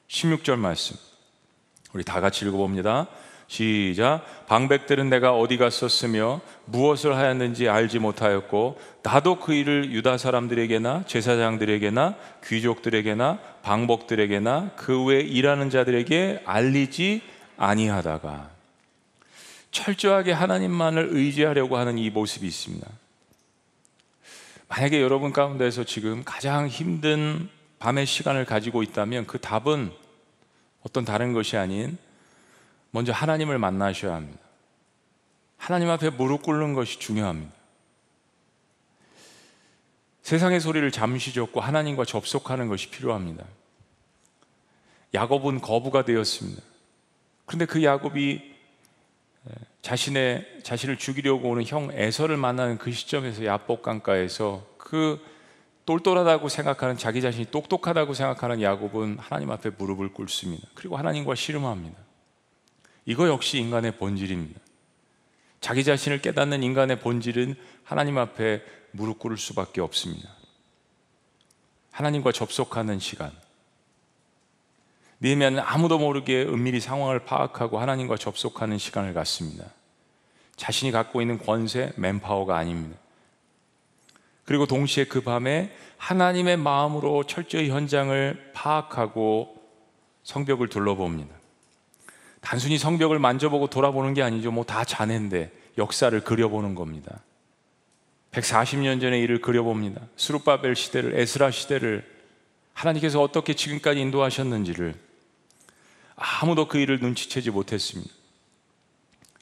16절 0.08 0.56
말씀. 0.56 0.96
우리 1.92 2.02
다 2.02 2.22
같이 2.22 2.46
읽어봅니다. 2.46 3.08
시작. 3.48 4.46
방백들은 4.46 5.08
내가 5.08 5.34
어디 5.34 5.56
갔었으며 5.56 6.42
무엇을 6.66 7.16
하였는지 7.16 7.68
알지 7.68 7.98
못하였고 7.98 8.78
나도 9.02 9.40
그 9.40 9.54
일을 9.54 9.90
유다 9.90 10.18
사람들에게나 10.18 11.04
제사장들에게나 11.06 12.14
귀족들에게나 12.44 13.38
방복들에게나 13.62 14.72
그 14.76 15.06
외 15.06 15.20
일하는 15.20 15.70
자들에게 15.70 16.42
알리지 16.44 17.22
아니하다가 17.56 18.50
철저하게 19.70 20.32
하나님만을 20.32 21.08
의지하려고 21.10 21.78
하는 21.78 21.96
이 21.96 22.10
모습이 22.10 22.46
있습니다. 22.46 22.86
만약에 24.68 25.00
여러분 25.00 25.32
가운데서 25.32 25.84
지금 25.84 26.22
가장 26.24 26.68
힘든 26.68 27.48
밤의 27.78 28.04
시간을 28.04 28.44
가지고 28.44 28.82
있다면 28.82 29.26
그 29.26 29.38
답은 29.38 29.90
어떤 30.82 31.06
다른 31.06 31.32
것이 31.32 31.56
아닌 31.56 31.96
먼저 32.90 33.12
하나님을 33.12 33.58
만나셔야 33.58 34.14
합니다. 34.14 34.40
하나님 35.56 35.90
앞에 35.90 36.10
무릎 36.10 36.42
꿇는 36.42 36.74
것이 36.74 36.98
중요합니다. 36.98 37.52
세상의 40.22 40.60
소리를 40.60 40.90
잠시 40.90 41.32
줬고 41.32 41.60
하나님과 41.60 42.04
접속하는 42.04 42.68
것이 42.68 42.90
필요합니다. 42.90 43.44
야곱은 45.14 45.60
거부가 45.60 46.04
되었습니다. 46.04 46.62
그런데 47.46 47.64
그 47.64 47.82
야곱이 47.82 48.56
자신의 49.80 50.60
자신을 50.62 50.98
죽이려고 50.98 51.48
오는 51.48 51.64
형 51.64 51.88
에서를 51.92 52.36
만나는 52.36 52.76
그 52.76 52.92
시점에서 52.92 53.44
야복 53.44 53.82
강가에서 53.82 54.66
그 54.76 55.18
똘똘하다고 55.86 56.50
생각하는 56.50 56.98
자기 56.98 57.22
자신이 57.22 57.46
똑똑하다고 57.50 58.12
생각하는 58.12 58.60
야곱은 58.60 59.18
하나님 59.18 59.50
앞에 59.50 59.70
무릎을 59.70 60.12
꿇습니다. 60.12 60.68
그리고 60.74 60.98
하나님과 60.98 61.34
씨름합니다. 61.34 62.07
이거 63.08 63.26
역시 63.26 63.56
인간의 63.56 63.92
본질입니다. 63.92 64.60
자기 65.62 65.82
자신을 65.82 66.20
깨닫는 66.20 66.62
인간의 66.62 67.00
본질은 67.00 67.54
하나님 67.82 68.18
앞에 68.18 68.62
무릎 68.90 69.18
꿇을 69.18 69.38
수밖에 69.38 69.80
없습니다. 69.80 70.28
하나님과 71.90 72.32
접속하는 72.32 72.98
시간. 72.98 73.32
느헤미야는 75.20 75.58
아무도 75.58 75.98
모르게 75.98 76.42
은밀히 76.42 76.80
상황을 76.80 77.24
파악하고 77.24 77.78
하나님과 77.78 78.18
접속하는 78.18 78.76
시간을 78.76 79.14
갖습니다. 79.14 79.64
자신이 80.56 80.92
갖고 80.92 81.22
있는 81.22 81.38
권세, 81.38 81.94
맨파워가 81.96 82.58
아닙니다. 82.58 82.98
그리고 84.44 84.66
동시에 84.66 85.06
그 85.06 85.22
밤에 85.22 85.74
하나님의 85.96 86.58
마음으로 86.58 87.24
철저히 87.24 87.70
현장을 87.70 88.50
파악하고 88.52 89.56
성벽을 90.24 90.68
둘러봅니다. 90.68 91.37
단순히 92.48 92.78
성벽을 92.78 93.18
만져보고 93.18 93.66
돌아보는 93.66 94.14
게 94.14 94.22
아니죠. 94.22 94.50
뭐다 94.50 94.86
잔해인데 94.86 95.52
역사를 95.76 96.18
그려보는 96.18 96.74
겁니다. 96.74 97.20
140년 98.32 99.02
전의 99.02 99.20
일을 99.20 99.42
그려봅니다. 99.42 100.00
수르바벨 100.16 100.74
시대를 100.74 101.20
에스라 101.20 101.50
시대를 101.50 102.10
하나님께서 102.72 103.20
어떻게 103.20 103.52
지금까지 103.52 104.00
인도하셨는지를 104.00 104.94
아무도 106.16 106.68
그 106.68 106.78
일을 106.78 107.00
눈치채지 107.00 107.50
못했습니다. 107.50 108.10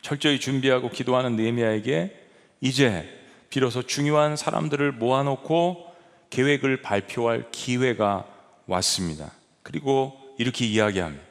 철저히 0.02 0.40
준비하고 0.40 0.90
기도하는 0.90 1.36
느헤미야에게 1.36 2.28
이제 2.60 3.08
비로소 3.50 3.84
중요한 3.84 4.34
사람들을 4.34 4.90
모아놓고 4.90 5.94
계획을 6.30 6.82
발표할 6.82 7.52
기회가 7.52 8.26
왔습니다. 8.66 9.30
그리고 9.62 10.18
이렇게 10.38 10.66
이야기합니다. 10.66 11.25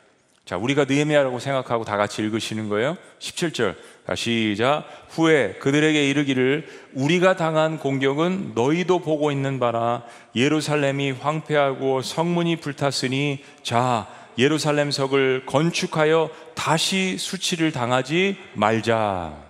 자, 0.45 0.57
우리가 0.57 0.85
느헤미야라고 0.85 1.39
생각하고 1.39 1.85
다 1.85 1.97
같이 1.97 2.21
읽으시는 2.21 2.69
거예요. 2.69 2.97
17절. 3.17 3.75
시작. 4.15 4.85
후에 5.09 5.53
그들에게 5.53 6.07
이르기를 6.07 6.67
우리가 6.93 7.35
당한 7.35 7.79
공격은 7.79 8.51
너희도 8.53 8.99
보고 8.99 9.31
있는 9.31 9.59
바라 9.59 10.03
예루살렘이 10.35 11.11
황폐하고 11.11 12.03
성문이 12.03 12.57
불탔으니 12.57 13.43
자 13.63 14.07
예루살렘 14.37 14.91
석을 14.91 15.47
건축하여 15.47 16.29
다시 16.53 17.17
수치를 17.17 17.71
당하지 17.71 18.37
말자. 18.53 19.43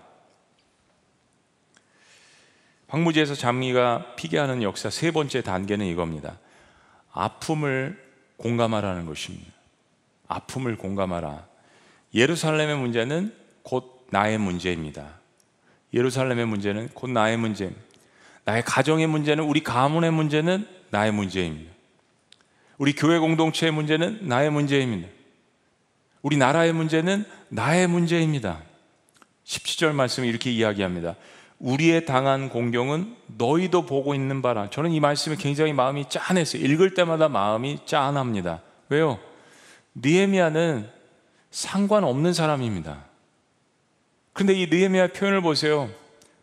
황무지에서 2.88 3.36
장미가 3.36 4.16
피게 4.16 4.38
하는 4.38 4.64
역사 4.64 4.90
세 4.90 5.12
번째 5.12 5.42
단계는 5.42 5.86
이겁니다. 5.88 6.40
아픔을 7.12 8.02
공감하라는 8.38 9.06
것입니다. 9.06 9.55
아픔을 10.28 10.78
공감하라. 10.78 11.46
예루살렘의 12.14 12.78
문제는 12.78 13.34
곧 13.64 14.08
나의 14.10 14.38
문제입니다. 14.38 15.20
예루살렘의 15.94 16.46
문제는 16.46 16.90
곧 16.94 17.10
나의 17.10 17.38
문제. 17.38 17.74
나의 18.44 18.64
가정의 18.64 19.08
문제는 19.08 19.44
우리 19.44 19.64
가문의 19.64 20.12
문제는 20.12 20.68
나의 20.92 21.12
문제입니다. 21.12 21.72
우리 22.78 22.94
교회 22.94 23.20
공동체의 23.20 23.72
문제는 23.72 24.20
나의 24.28 24.52
문제입니다. 24.52 25.08
우리 26.22 26.38
나라의 26.38 26.74
문제는 26.74 27.26
나의 27.50 27.88
문제입니다. 27.88 28.62
17절 29.46 29.94
말씀이 29.94 30.28
이렇게 30.28 30.52
이야기합니다. 30.52 31.16
우리의 31.60 32.06
당한 32.06 32.50
공경은 32.50 33.16
너희도 33.38 33.86
보고 33.86 34.14
있는 34.14 34.42
바라. 34.42 34.70
저는 34.70 34.92
이 34.92 35.00
말씀에 35.00 35.36
굉장히 35.36 35.74
마음이 35.74 36.10
짠했어요. 36.10 36.62
읽을 36.64 36.94
때마다 36.94 37.30
마음이 37.30 37.80
짠합니다. 37.86 38.62
왜요? 38.90 39.20
느헤미야는 39.96 40.90
상관없는 41.52 42.34
사람입니다. 42.34 43.06
근데 44.34 44.54
이 44.54 44.68
느헤미야 44.68 45.08
표현을 45.08 45.42
보세요. 45.42 45.90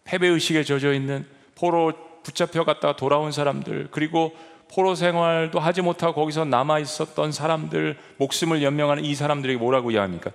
패배 0.04 0.26
의식에 0.26 0.64
젖어 0.64 0.92
있는 0.92 1.26
포로 1.54 1.92
붙잡혀 2.22 2.64
갔다가 2.64 2.96
돌아온 2.96 3.32
사람들 3.32 3.88
그리고 3.90 4.34
포로 4.72 4.94
생활도 4.94 5.60
하지 5.60 5.82
못하고 5.82 6.14
거기서 6.14 6.46
남아 6.46 6.78
있었던 6.78 7.30
사람들 7.30 7.98
목숨을 8.16 8.62
연명하는 8.62 9.04
이 9.04 9.14
사람들에게 9.14 9.58
뭐라고 9.58 9.90
이야기합니까? 9.90 10.30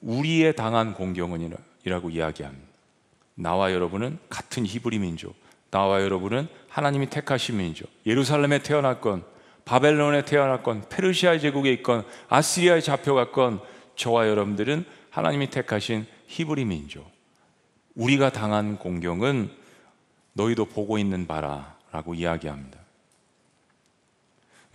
우리의 0.00 0.54
당한 0.54 0.94
공경은이라고 0.94 2.10
이야기합니다. 2.10 2.66
나와 3.34 3.72
여러분은 3.72 4.18
같은 4.28 4.64
히브리 4.64 5.00
민족. 5.00 5.34
나와 5.70 6.02
여러분은 6.02 6.46
하나님이 6.68 7.10
택하신 7.10 7.56
민족. 7.56 7.90
예루살렘에 8.06 8.60
태어났건 8.60 9.24
바벨론에 9.64 10.24
태어났건 10.24 10.88
페르시아 10.88 11.38
제국에 11.38 11.72
있건 11.72 12.04
아시리아에 12.28 12.80
잡혀갔건 12.80 13.60
저와 13.96 14.28
여러분들은 14.28 14.84
하나님이 15.10 15.50
택하신 15.50 16.06
히브리 16.26 16.64
민족. 16.64 17.08
우리가 17.94 18.30
당한 18.30 18.76
공경은 18.76 19.50
너희도 20.32 20.66
보고 20.66 20.98
있는 20.98 21.26
바라라고 21.26 22.14
이야기합니다. 22.14 22.78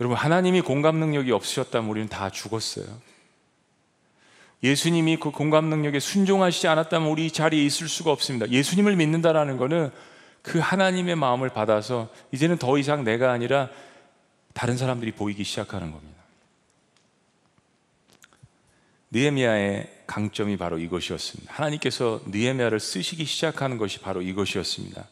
여러분 0.00 0.16
하나님이 0.16 0.62
공감 0.62 0.96
능력이 0.96 1.30
없으셨다면 1.30 1.90
우리는 1.90 2.08
다 2.08 2.30
죽었어요. 2.30 2.86
예수님이 4.62 5.18
그 5.18 5.30
공감 5.30 5.66
능력에 5.66 6.00
순종하시지 6.00 6.68
않았다면 6.68 7.08
우리 7.08 7.26
이 7.26 7.30
자리에 7.30 7.64
있을 7.64 7.88
수가 7.88 8.10
없습니다. 8.10 8.48
예수님을 8.48 8.96
믿는다라는 8.96 9.56
것은 9.56 9.90
그 10.42 10.58
하나님의 10.58 11.16
마음을 11.16 11.50
받아서 11.50 12.08
이제는 12.32 12.56
더 12.56 12.78
이상 12.78 13.04
내가 13.04 13.30
아니라 13.30 13.68
다른 14.52 14.76
사람들이 14.76 15.12
보이기 15.12 15.44
시작하는 15.44 15.90
겁니다. 15.92 16.20
느헤미야의 19.12 20.02
강점이 20.06 20.56
바로 20.56 20.78
이것이었습니다. 20.78 21.52
하나님께서 21.52 22.20
느헤미야를 22.26 22.78
쓰시기 22.78 23.24
시작하는 23.24 23.76
것이 23.76 23.98
바로 23.98 24.22
이것이었습니다. 24.22 25.06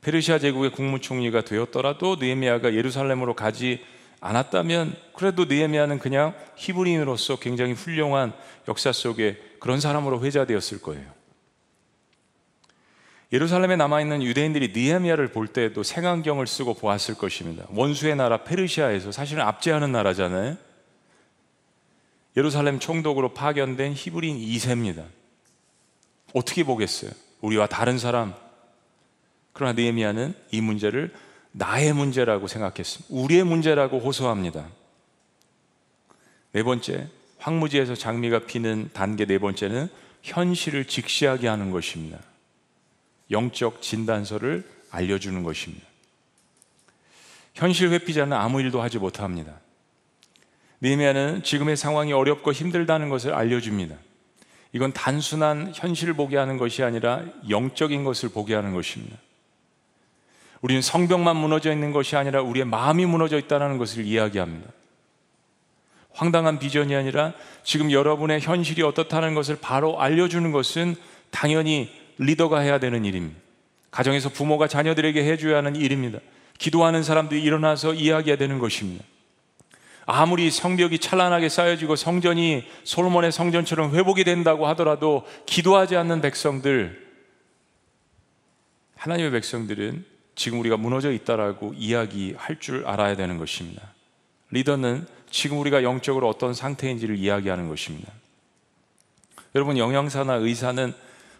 페르시아 0.00 0.38
제국의 0.38 0.72
국무총리가 0.72 1.42
되었더라도 1.42 2.16
느헤미야가 2.16 2.74
예루살렘으로 2.74 3.34
가지 3.34 3.84
않았다면 4.20 4.96
그래도 5.14 5.44
느헤미야는 5.44 5.98
그냥 5.98 6.34
히브리인으로서 6.56 7.38
굉장히 7.38 7.72
훌륭한 7.72 8.32
역사 8.66 8.92
속에 8.92 9.40
그런 9.60 9.80
사람으로 9.80 10.24
회자되었을 10.24 10.80
거예요. 10.80 11.17
예루살렘에 13.32 13.76
남아 13.76 14.00
있는 14.00 14.22
유대인들이 14.22 14.72
느헤미야를 14.74 15.28
볼 15.28 15.48
때에도 15.48 15.82
생안경을 15.82 16.46
쓰고 16.46 16.74
보았을 16.74 17.14
것입니다. 17.16 17.66
원수의 17.70 18.16
나라 18.16 18.44
페르시아에서 18.44 19.12
사실은 19.12 19.42
압제하는 19.42 19.92
나라잖아요. 19.92 20.56
예루살렘 22.36 22.78
총독으로 22.78 23.34
파견된 23.34 23.92
히브리인 23.94 24.38
2세입니다. 24.38 25.04
어떻게 26.34 26.64
보겠어요? 26.64 27.10
우리와 27.40 27.66
다른 27.66 27.98
사람. 27.98 28.34
그러나 29.52 29.72
느헤미야는 29.72 30.34
이 30.52 30.60
문제를 30.60 31.12
나의 31.52 31.92
문제라고 31.92 32.46
생각했습니다. 32.46 33.14
우리의 33.14 33.44
문제라고 33.44 33.98
호소합니다. 33.98 34.68
네 36.52 36.62
번째, 36.62 37.08
황무지에서 37.38 37.94
장미가 37.94 38.46
피는 38.46 38.90
단계 38.92 39.26
네 39.26 39.38
번째는 39.38 39.88
현실을 40.22 40.86
직시하게 40.86 41.48
하는 41.48 41.70
것입니다. 41.70 42.18
영적 43.30 43.82
진단서를 43.82 44.68
알려주는 44.90 45.42
것입니다. 45.42 45.86
현실 47.54 47.90
회피자는 47.90 48.36
아무 48.36 48.60
일도 48.60 48.80
하지 48.80 48.98
못합니다. 48.98 49.60
느헤미야는 50.80 51.42
지금의 51.42 51.76
상황이 51.76 52.12
어렵고 52.12 52.52
힘들다는 52.52 53.08
것을 53.08 53.34
알려줍니다. 53.34 53.96
이건 54.72 54.92
단순한 54.92 55.72
현실 55.74 56.12
보게 56.12 56.36
하는 56.36 56.56
것이 56.56 56.82
아니라 56.82 57.24
영적인 57.48 58.04
것을 58.04 58.28
보게 58.28 58.54
하는 58.54 58.74
것입니다. 58.74 59.16
우리는 60.60 60.82
성벽만 60.82 61.36
무너져 61.36 61.72
있는 61.72 61.92
것이 61.92 62.16
아니라 62.16 62.42
우리의 62.42 62.66
마음이 62.66 63.06
무너져 63.06 63.38
있다는 63.38 63.78
것을 63.78 64.04
이야기합니다. 64.04 64.70
황당한 66.12 66.58
비전이 66.58 66.94
아니라 66.94 67.32
지금 67.62 67.92
여러분의 67.92 68.40
현실이 68.40 68.82
어떻다는 68.82 69.34
것을 69.34 69.56
바로 69.60 70.00
알려주는 70.00 70.50
것은 70.50 70.96
당연히 71.30 71.92
리더가 72.18 72.60
해야 72.60 72.78
되는 72.78 73.04
일입니다. 73.04 73.38
가정에서 73.90 74.28
부모가 74.28 74.68
자녀들에게 74.68 75.24
해줘야 75.24 75.58
하는 75.58 75.76
일입니다. 75.76 76.18
기도하는 76.58 77.02
사람들이 77.02 77.42
일어나서 77.42 77.94
이야기해야 77.94 78.36
되는 78.36 78.58
것입니다. 78.58 79.04
아무리 80.10 80.50
성벽이 80.50 80.98
찬란하게 81.00 81.48
쌓여지고 81.48 81.94
성전이 81.94 82.64
솔로몬의 82.84 83.30
성전처럼 83.30 83.94
회복이 83.94 84.24
된다고 84.24 84.66
하더라도 84.68 85.26
기도하지 85.46 85.96
않는 85.96 86.22
백성들, 86.22 87.06
하나님의 88.96 89.30
백성들은 89.32 90.04
지금 90.34 90.60
우리가 90.60 90.76
무너져 90.76 91.12
있다라고 91.12 91.74
이야기할 91.76 92.58
줄 92.58 92.86
알아야 92.86 93.16
되는 93.16 93.38
것입니다. 93.38 93.82
리더는 94.50 95.06
지금 95.30 95.58
우리가 95.58 95.82
영적으로 95.82 96.28
어떤 96.28 96.54
상태인지를 96.54 97.16
이야기하는 97.16 97.68
것입니다. 97.68 98.10
여러분, 99.54 99.76
영양사나 99.76 100.34
의사는 100.34 100.94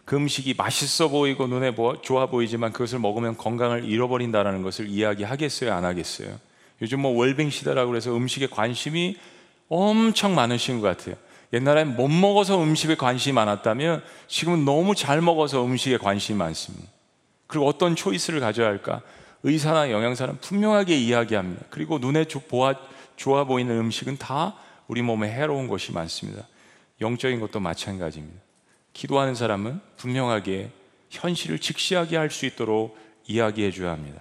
그 0.09 0.16
음식이 0.16 0.55
맛있어 0.57 1.09
보이고 1.09 1.47
눈에 1.49 1.75
좋아 2.01 2.25
보이지만 2.25 2.73
그것을 2.73 2.99
먹으면 2.99 3.37
건강을 3.37 3.85
잃어버린다는 3.85 4.62
것을 4.62 4.88
이야기하겠어요? 4.88 5.71
안 5.71 5.85
하겠어요? 5.85 6.35
요즘 6.81 7.01
뭐 7.01 7.14
웰빙 7.21 7.51
시대라고 7.51 7.90
그래서 7.90 8.16
음식에 8.16 8.47
관심이 8.47 9.18
엄청 9.68 10.35
많으신 10.35 10.81
것 10.81 10.97
같아요. 10.97 11.14
옛날엔 11.53 11.94
못 11.94 12.09
먹어서 12.09 12.62
음식에 12.62 12.94
관심이 12.94 13.35
많았다면 13.35 14.03
지금은 14.29 14.64
너무 14.64 14.94
잘 14.94 15.21
먹어서 15.21 15.62
음식에 15.62 15.99
관심이 15.99 16.38
많습니다. 16.38 16.88
그리고 17.47 17.66
어떤 17.66 17.94
초이스를 17.94 18.40
가져야 18.40 18.66
할까? 18.66 19.03
의사나 19.42 19.90
영양사는 19.90 20.38
분명하게 20.40 20.97
이야기합니다. 20.97 21.66
그리고 21.68 21.99
눈에 21.99 22.25
보아, 22.49 22.77
좋아 23.16 23.44
보이는 23.44 23.79
음식은 23.79 24.16
다 24.16 24.55
우리 24.87 25.03
몸에 25.03 25.31
해로운 25.31 25.68
것이 25.68 25.92
많습니다. 25.92 26.47
영적인 26.99 27.40
것도 27.40 27.61
마찬가지입니다. 27.61 28.47
기도하는 28.98 29.37
사람은 29.37 29.80
분명하게 29.96 30.72
현실을 31.11 31.61
직시하게 31.61 32.16
할 32.16 32.30
수 32.30 32.46
있도록 32.46 32.98
이야기해 33.28 33.70
줘야 33.70 33.92
합니다. 33.92 34.20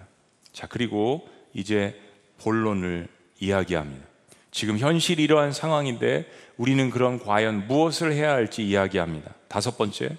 자, 0.53 0.67
그리고 0.67 1.27
이제 1.51 1.99
본론을 2.37 3.07
이야기합니다. 3.39 4.05
지금 4.51 4.77
현실이 4.77 5.23
이러한 5.23 5.51
상황인데 5.51 6.29
우리는 6.57 6.91
그런 6.91 7.17
과연 7.17 7.65
무엇을 7.67 8.13
해야 8.13 8.33
할지 8.33 8.67
이야기합니다. 8.67 9.33
다섯 9.47 9.79
번째, 9.79 10.15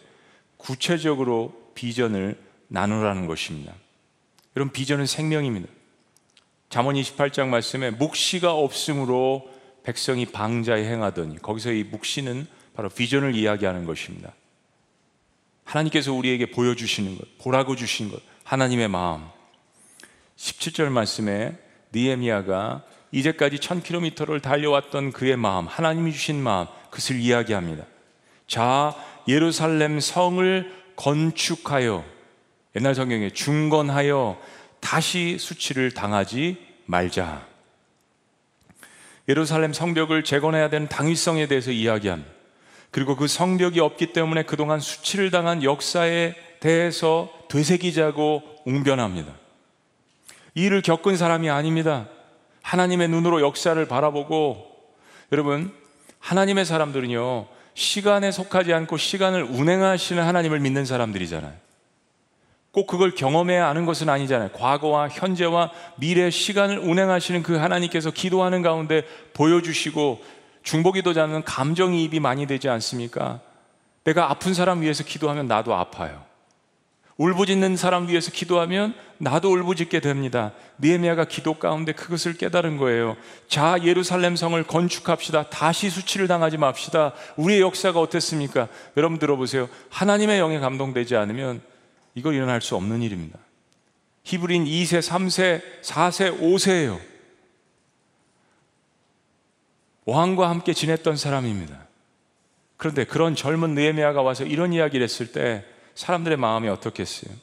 구체적으로 0.57 1.53
비전을 1.77 2.37
나누라는 2.67 3.29
것입니다. 3.29 3.73
여러분 4.57 4.73
비전은 4.73 5.07
생명입니다. 5.07 5.69
잠언 6.69 6.97
28장 6.97 7.47
말씀에 7.47 7.91
묵시가 7.91 8.53
없으므로 8.55 9.49
백성이 9.85 10.27
방자에 10.27 10.85
행하더니 10.85 11.39
거기서 11.39 11.71
이 11.71 11.85
묵시는 11.85 12.49
바로 12.75 12.89
비전을 12.89 13.37
이야기하는 13.37 13.85
것입니다. 13.85 14.33
하나님께서 15.69 16.15
우리에게 16.15 16.47
보여주시는 16.47 17.19
것, 17.19 17.39
보라고 17.39 17.77
주신 17.77 18.11
것, 18.11 18.21
하나님의 18.45 18.89
마음. 18.89 19.27
17절 20.37 20.89
말씀에 20.89 21.57
니에미아가 21.95 22.83
이제까지 23.13 23.59
1000km를 23.59 24.41
달려왔던 24.41 25.13
그의 25.13 25.37
마음, 25.37 25.67
하나님이 25.67 26.13
주신 26.13 26.43
마음, 26.43 26.67
그것을 26.91 27.21
이야기합니다. 27.21 27.85
자, 28.47 28.95
예루살렘 29.27 30.01
성을 30.01 30.73
건축하여 30.97 32.05
옛날 32.77 32.95
성경에 32.95 33.31
중건하여 33.31 34.41
다시 34.81 35.37
수치를 35.39 35.93
당하지 35.93 36.57
말자. 36.87 37.47
예루살렘 39.29 39.75
성벽을 39.75 40.25
재건해야 40.25 40.71
되는 40.71 40.89
당위성에 40.89 41.47
대해서 41.47 41.71
이야기합니다. 41.71 42.38
그리고 42.91 43.17
그 43.17 43.27
성벽이 43.27 43.81
없기 43.81 44.13
때문에 44.13 44.45
그동안 44.45 44.81
수치를 44.81 45.31
당한 45.31 45.63
역사에 45.63 46.35
대해서 46.61 47.31
되새기자고 47.49 48.43
웅변합니다. 48.65 49.33
이 50.55 50.63
일을 50.63 50.83
겪은 50.83 51.17
사람이 51.17 51.51
아닙니다. 51.51 52.09
하나님의 52.63 53.09
눈으로 53.09 53.41
역사를 53.41 53.83
바라보고 53.87 54.67
여러분 55.33 55.73
하나님의 56.19 56.65
사람들은요 56.65 57.47
시간에 57.75 58.33
속하지 58.33 58.73
않고 58.73 58.97
시간을 58.97 59.45
운행하시는 59.45 60.23
하나님을 60.23 60.59
믿는 60.61 60.85
사람들이잖아요. 60.85 61.55
꼭 62.73 62.87
그걸 62.87 63.15
경험해야 63.15 63.69
아는 63.69 63.87
것은 63.87 64.09
아니잖아요. 64.09 64.51
과거와 64.51 65.09
현재와 65.09 65.71
미래 65.97 66.31
시간을 66.31 66.79
운행하시는 66.79 67.43
그 67.43 67.57
하나님께서 67.57 68.11
기도하는 68.11 68.63
가운데 68.63 69.03
보여주시고 69.33 70.21
중보기도자는 70.69 71.45
감정이입이 71.45 72.21
많이 72.21 72.47
되지 72.47 72.69
않습니까? 72.69 73.41
내가 74.05 74.31
아픈 74.31 74.53
사람 74.53 74.83
위해서 74.83 75.03
기도하면 75.03 75.47
나도 75.49 75.75
아파요. 75.75 76.23
울부짖는 77.17 77.77
사람 77.77 78.07
위해서 78.07 78.31
기도하면 78.31 78.95
나도 79.17 79.51
울부짖게 79.51 80.01
됩니다. 80.01 80.53
니에미아가 80.79 81.25
기도 81.25 81.55
가운데 81.55 81.93
그것을 81.93 82.35
깨달은 82.35 82.77
거예요. 82.77 83.17
자, 83.49 83.79
예루살렘 83.83 84.37
성을 84.37 84.63
건축합시다. 84.63 85.49
다시 85.49 85.89
수치를 85.89 86.29
당하지 86.29 86.59
맙시다. 86.59 87.15
우리의 87.37 87.63
역사가 87.63 87.99
어땠습니까? 87.99 88.69
여러분 88.99 89.19
들어보세요. 89.19 89.71
하나님의 89.89 90.39
영에 90.39 90.59
감동되지 90.59 91.17
않으면 91.17 91.63
이걸 92.15 92.35
일어날 92.35 92.61
수 92.61 92.77
없는 92.77 93.01
일입니다. 93.01 93.39
히브린 94.25 94.67
2세, 94.67 95.01
3세, 95.01 95.63
4세, 95.83 96.39
5세예요. 96.39 97.08
왕과 100.09 100.49
함께 100.49 100.73
지냈던 100.73 101.17
사람입니다. 101.17 101.87
그런데 102.79 103.05
그런 103.05 103.35
젊은 103.35 103.75
느헤미야가 103.75 104.23
와서 104.23 104.45
이런 104.45 104.73
이야기를 104.73 105.05
했을 105.05 105.33
때 105.33 105.67
사람들의 105.95 106.39
마음이 106.39 106.67
어떻겠어요? 106.69 107.35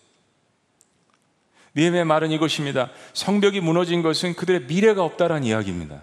느헤미야의 1.75 2.06
말은 2.06 2.32
이것입니다. 2.32 2.89
성벽이 3.13 3.60
무너진 3.60 4.01
것은 4.01 4.34
그들의 4.34 4.62
미래가 4.62 5.04
없다라는 5.04 5.43
이야기입니다. 5.43 6.01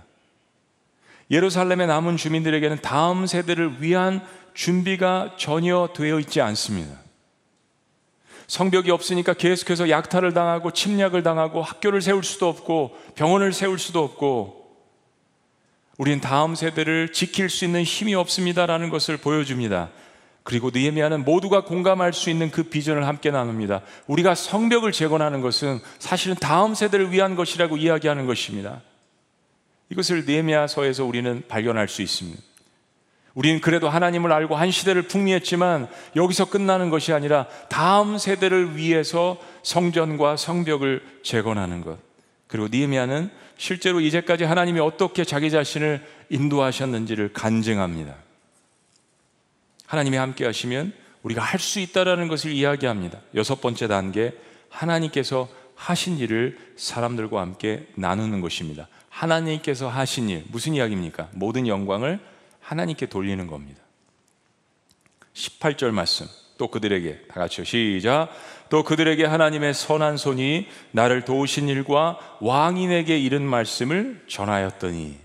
예루살렘에 1.33 1.87
남은 1.87 2.17
주민들에게는 2.17 2.79
다음 2.81 3.27
세대를 3.27 3.83
위한 3.83 4.25
준비가 4.55 5.35
전혀 5.37 5.89
되어 5.97 6.21
있지 6.21 6.41
않습니다. 6.41 6.97
성벽이 8.47 8.91
없으니까 8.93 9.33
계속해서 9.33 9.91
약탈을 9.91 10.33
당하고 10.33 10.73
침략을 10.73 11.25
당하고 11.25 11.61
학교를 11.61 12.03
세울 12.03 12.23
수도 12.23 12.49
없고 12.49 12.97
병원을 13.17 13.53
세울 13.53 13.81
수도 13.81 14.05
없고 14.05 14.62
우리는 15.99 16.21
다음 16.21 16.55
세대를 16.55 17.13
지킬 17.13 17.51
수 17.51 17.65
있는 17.65 17.83
힘이 17.83 18.15
없습니다라는 18.15 18.91
것을 18.91 19.17
보여줍니다. 19.17 19.91
그리고 20.43 20.71
느헤미야는 20.73 21.25
모두가 21.25 21.65
공감할 21.65 22.13
수 22.13 22.31
있는 22.31 22.51
그 22.51 22.65
비전을 22.65 23.07
함께 23.07 23.31
나눕니다. 23.31 23.83
우리가 24.07 24.35
성벽을 24.35 24.91
재건하는 24.91 25.41
것은 25.41 25.81
사실은 25.99 26.35
다음 26.41 26.75
세대를 26.75 27.13
위한 27.13 27.37
것이라고 27.37 27.77
이야기하는 27.77 28.27
것입니다. 28.27 28.81
이것을 29.91 30.25
느헤미야서에서 30.25 31.05
우리는 31.05 31.43
발견할 31.47 31.87
수 31.87 32.03
있습니다. 32.03 32.43
우리는 33.35 33.61
그래도 33.61 33.89
하나님을 33.89 34.33
알고 34.33 34.57
한 34.57 34.71
시대를 34.71 35.03
풍미했지만 35.03 35.89
여기서 36.17 36.47
끝나는 36.47 36.91
것이 36.91 37.13
아니라 37.13 37.47
다음 37.69 38.19
세대를 38.19 38.77
위해서 38.77 39.39
성전과 39.63 40.37
성벽을 40.37 41.03
재건하는 41.23 41.83
것. 41.83 41.99
그리고 42.47 42.69
니에미아는 42.69 43.31
실제로 43.63 44.01
이제까지 44.01 44.43
하나님이 44.43 44.81
어떻게 44.81 45.23
자기 45.23 45.49
자신을 45.49 46.05
인도하셨는지를 46.31 47.33
간증합니다. 47.33 48.17
하나님이 49.87 50.17
함께 50.17 50.45
하시면 50.45 50.93
우리가 51.23 51.43
할 51.43 51.61
수 51.61 51.79
있다라는 51.79 52.27
것을 52.27 52.51
이야기합니다. 52.51 53.21
여섯 53.37 53.61
번째 53.61 53.87
단계 53.87 54.33
하나님께서 54.69 55.49
하신 55.77 56.19
일을 56.19 56.59
사람들과 56.75 57.41
함께 57.41 57.87
나누는 57.95 58.41
것입니다. 58.41 58.89
하나님께서 59.09 59.89
하신 59.89 60.29
일 60.29 60.45
무슨 60.49 60.75
이야기입니까? 60.75 61.29
모든 61.31 61.69
영광을 61.69 62.19
하나님께 62.59 63.07
돌리는 63.07 63.47
겁니다. 63.47 63.81
18절 65.35 65.93
말씀. 65.93 66.27
또 66.59 66.67
그들에게 66.67 67.27
다 67.29 67.35
같이요. 67.35 67.65
시작. 67.65 68.29
또 68.73 68.83
그들에게 68.83 69.23
하나님의 69.23 69.75
선한 69.75 70.17
손이 70.17 70.67
나를 70.93 71.27
도우신 71.27 71.69
일과 71.69 72.19
왕인에게 72.41 73.19
이른 73.19 73.43
말씀을 73.43 74.25
전하였더니 74.29 75.19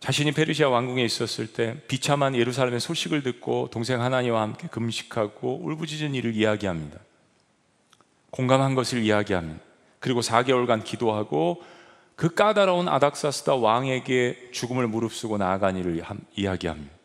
자신이 0.00 0.32
페르시아 0.32 0.70
왕궁에 0.70 1.04
있었을 1.04 1.46
때 1.46 1.76
비참한 1.86 2.36
예루살렘의 2.36 2.80
소식을 2.80 3.22
듣고 3.22 3.68
동생 3.70 4.00
하나님과 4.00 4.40
함께 4.40 4.66
금식하고 4.68 5.60
울부짖은 5.62 6.14
일을 6.14 6.34
이야기합니다. 6.34 7.00
공감한 8.30 8.74
것을 8.74 9.02
이야기합니다. 9.02 9.60
그리고 10.00 10.22
4개월간 10.22 10.84
기도하고 10.84 11.62
그 12.16 12.32
까다로운 12.32 12.88
아닥사스다 12.88 13.56
왕에게 13.56 14.52
죽음을 14.52 14.88
무릅쓰고 14.88 15.36
나아간 15.36 15.76
일을 15.76 16.02
이야기합니다. 16.34 17.03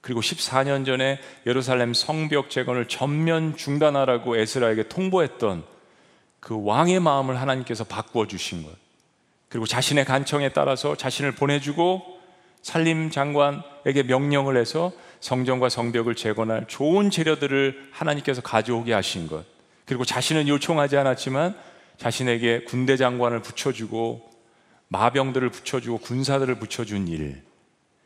그리고 0.00 0.20
14년 0.20 0.86
전에 0.86 1.18
예루살렘 1.46 1.92
성벽 1.92 2.50
재건을 2.50 2.88
전면 2.88 3.56
중단하라고 3.56 4.36
에스라에게 4.36 4.88
통보했던 4.88 5.64
그 6.40 6.64
왕의 6.64 7.00
마음을 7.00 7.40
하나님께서 7.40 7.84
바꾸어 7.84 8.26
주신 8.26 8.62
것. 8.62 8.72
그리고 9.48 9.66
자신의 9.66 10.04
간청에 10.04 10.50
따라서 10.50 10.96
자신을 10.96 11.32
보내주고 11.32 12.20
살림 12.62 13.10
장관에게 13.10 14.04
명령을 14.04 14.56
해서 14.56 14.92
성전과 15.20 15.68
성벽을 15.68 16.14
재건할 16.14 16.66
좋은 16.66 17.10
재료들을 17.10 17.90
하나님께서 17.90 18.40
가져오게 18.40 18.92
하신 18.92 19.26
것. 19.26 19.44
그리고 19.84 20.04
자신은 20.04 20.48
요청하지 20.48 20.96
않았지만 20.96 21.56
자신에게 21.98 22.64
군대 22.64 22.96
장관을 22.96 23.42
붙여주고 23.42 24.30
마병들을 24.88 25.50
붙여주고 25.50 25.98
군사들을 25.98 26.54
붙여준 26.58 27.08
일. 27.08 27.42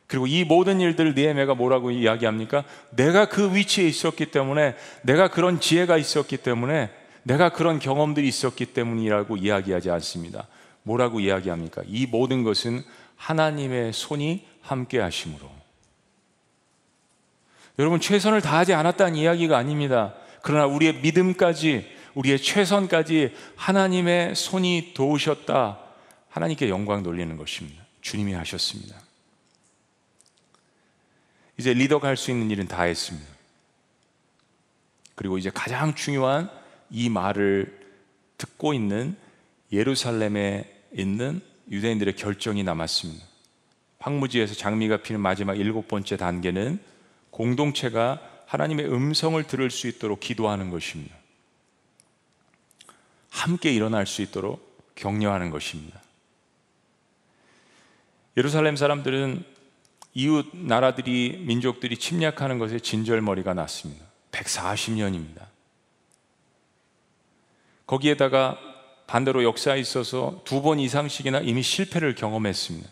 그리고 0.07 0.27
이 0.27 0.43
모든 0.43 0.79
일들을 0.79 1.15
니에메가 1.15 1.55
뭐라고 1.55 1.91
이야기합니까? 1.91 2.63
내가 2.91 3.25
그 3.27 3.55
위치에 3.55 3.87
있었기 3.87 4.27
때문에 4.27 4.75
내가 5.01 5.29
그런 5.29 5.59
지혜가 5.59 5.97
있었기 5.97 6.37
때문에 6.37 6.91
내가 7.23 7.49
그런 7.49 7.79
경험들이 7.79 8.27
있었기 8.27 8.67
때문이라고 8.67 9.37
이야기하지 9.37 9.89
않습니다. 9.89 10.47
뭐라고 10.83 11.19
이야기합니까? 11.19 11.81
이 11.87 12.05
모든 12.05 12.43
것은 12.43 12.83
하나님의 13.15 13.93
손이 13.93 14.45
함께 14.61 14.99
하심으로. 14.99 15.49
여러분 17.79 17.99
최선을 17.99 18.41
다하지 18.41 18.73
않았다는 18.73 19.15
이야기가 19.15 19.57
아닙니다. 19.57 20.13
그러나 20.41 20.67
우리의 20.67 21.01
믿음까지 21.01 21.95
우리의 22.13 22.39
최선까지 22.39 23.33
하나님의 23.55 24.35
손이 24.35 24.91
도우셨다. 24.93 25.79
하나님께 26.29 26.69
영광 26.69 27.03
돌리는 27.03 27.35
것입니다. 27.37 27.83
주님이 28.01 28.33
하셨습니다. 28.33 29.04
이제 31.57 31.73
리더가 31.73 32.07
할 32.07 32.17
수 32.17 32.31
있는 32.31 32.51
일은 32.51 32.67
다 32.67 32.83
했습니다. 32.83 33.27
그리고 35.15 35.37
이제 35.37 35.49
가장 35.53 35.95
중요한 35.95 36.49
이 36.89 37.09
말을 37.09 37.79
듣고 38.37 38.73
있는 38.73 39.15
예루살렘에 39.71 40.83
있는 40.93 41.41
유대인들의 41.71 42.15
결정이 42.15 42.63
남았습니다. 42.63 43.25
황무지에서 43.99 44.53
장미가 44.53 44.97
피는 44.97 45.19
마지막 45.19 45.55
일곱 45.55 45.87
번째 45.87 46.17
단계는 46.17 46.79
공동체가 47.31 48.21
하나님의 48.45 48.91
음성을 48.91 49.41
들을 49.45 49.71
수 49.71 49.87
있도록 49.87 50.19
기도하는 50.19 50.69
것입니다. 50.69 51.15
함께 53.29 53.73
일어날 53.73 54.05
수 54.05 54.21
있도록 54.21 54.93
격려하는 54.95 55.49
것입니다. 55.49 56.01
예루살렘 58.37 58.75
사람들은 58.75 59.54
이웃 60.15 60.49
나라들이 60.53 61.43
민족들이 61.45 61.97
침략하는 61.97 62.57
것에 62.57 62.79
진절머리가 62.79 63.53
났습니다. 63.53 64.05
140년입니다. 64.31 65.45
거기에다가 67.85 68.57
반대로 69.07 69.43
역사에 69.43 69.79
있어서 69.79 70.41
두 70.45 70.61
번 70.61 70.79
이상씩이나 70.79 71.41
이미 71.41 71.61
실패를 71.61 72.15
경험했습니다. 72.15 72.89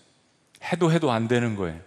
해도 0.65 0.91
해도 0.91 1.12
안 1.12 1.27
되는 1.27 1.55
거예요. 1.55 1.79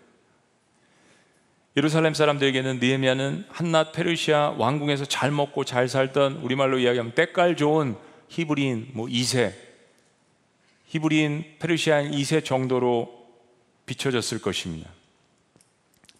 예루살렘 1.77 2.15
사람들에게는 2.15 2.81
느헤미야는 2.81 3.45
한낱 3.51 3.93
페르시아 3.93 4.55
왕궁에서 4.57 5.05
잘 5.05 5.31
먹고 5.31 5.65
잘 5.65 5.89
살던 5.89 6.37
우리말로 6.39 6.79
이야기하면 6.79 7.15
때깔 7.15 7.57
좋은 7.57 7.97
히브리인 8.29 8.93
뭐 8.95 9.07
2세 9.07 9.53
히브리인 10.87 11.57
페르시아인 11.59 12.11
2세 12.13 12.43
정도로 12.43 13.27
비춰졌을 13.85 14.41
것입니다. 14.41 14.96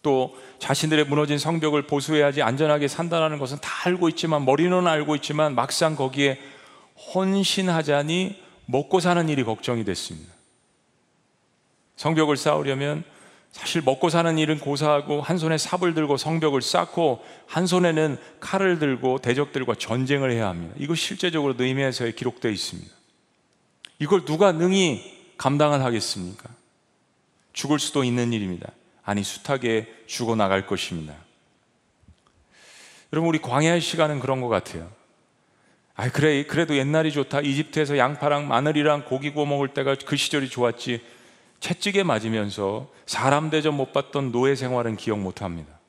또 0.01 0.37
자신들의 0.59 1.05
무너진 1.05 1.37
성벽을 1.37 1.87
보수해야지 1.87 2.41
안전하게 2.41 2.87
산다는 2.87 3.39
것은 3.39 3.57
다 3.61 3.71
알고 3.85 4.09
있지만 4.09 4.45
머리는 4.45 4.87
알고 4.87 5.15
있지만 5.15 5.55
막상 5.55 5.95
거기에 5.95 6.39
헌신하자니 7.13 8.41
먹고 8.65 8.99
사는 8.99 9.27
일이 9.29 9.43
걱정이 9.43 9.83
됐습니다. 9.85 10.33
성벽을 11.95 12.37
쌓으려면 12.37 13.03
사실 13.51 13.81
먹고 13.81 14.09
사는 14.09 14.37
일은 14.37 14.59
고사하고 14.59 15.21
한 15.21 15.37
손에 15.37 15.57
삽을 15.57 15.93
들고 15.93 16.17
성벽을 16.17 16.61
쌓고 16.61 17.23
한 17.47 17.65
손에는 17.65 18.17
칼을 18.39 18.77
들고 18.77 19.19
대적들과 19.19 19.75
전쟁을 19.75 20.31
해야 20.31 20.47
합니다. 20.47 20.75
이거 20.77 20.95
실제적으로 20.95 21.53
느헤미야서에 21.53 22.11
기록되어 22.11 22.51
있습니다. 22.51 22.91
이걸 23.99 24.25
누가 24.25 24.51
능히 24.51 25.17
감당을 25.37 25.83
하겠습니까? 25.83 26.49
죽을 27.53 27.79
수도 27.79 28.03
있는 28.03 28.31
일입니다. 28.31 28.71
아니 29.07 29.23
숱하게 29.23 29.87
죽어 30.05 30.35
나갈 30.35 30.67
것입니다. 30.67 31.15
여러분 33.13 33.29
우리 33.29 33.39
광야의 33.39 33.79
시간은 33.79 34.19
그런 34.19 34.41
것 34.41 34.49
같아요. 34.49 34.91
아 35.95 36.09
그래 36.09 36.43
그래도 36.43 36.75
옛날이 36.75 37.13
좋다. 37.13 37.39
이집트에서 37.39 37.97
양파랑 37.97 38.49
마늘이랑 38.49 39.05
고기 39.05 39.31
구워 39.31 39.45
먹을 39.45 39.69
때가 39.69 39.95
그 40.05 40.17
시절이 40.17 40.49
좋았지. 40.49 41.01
채찍에 41.61 42.03
맞으면서 42.03 42.91
사람 43.05 43.49
대접 43.49 43.73
못 43.73 43.93
받던 43.93 44.33
노예 44.33 44.55
생활은 44.55 44.97
기억 44.97 45.19
못 45.19 45.41
합니다. 45.41 45.79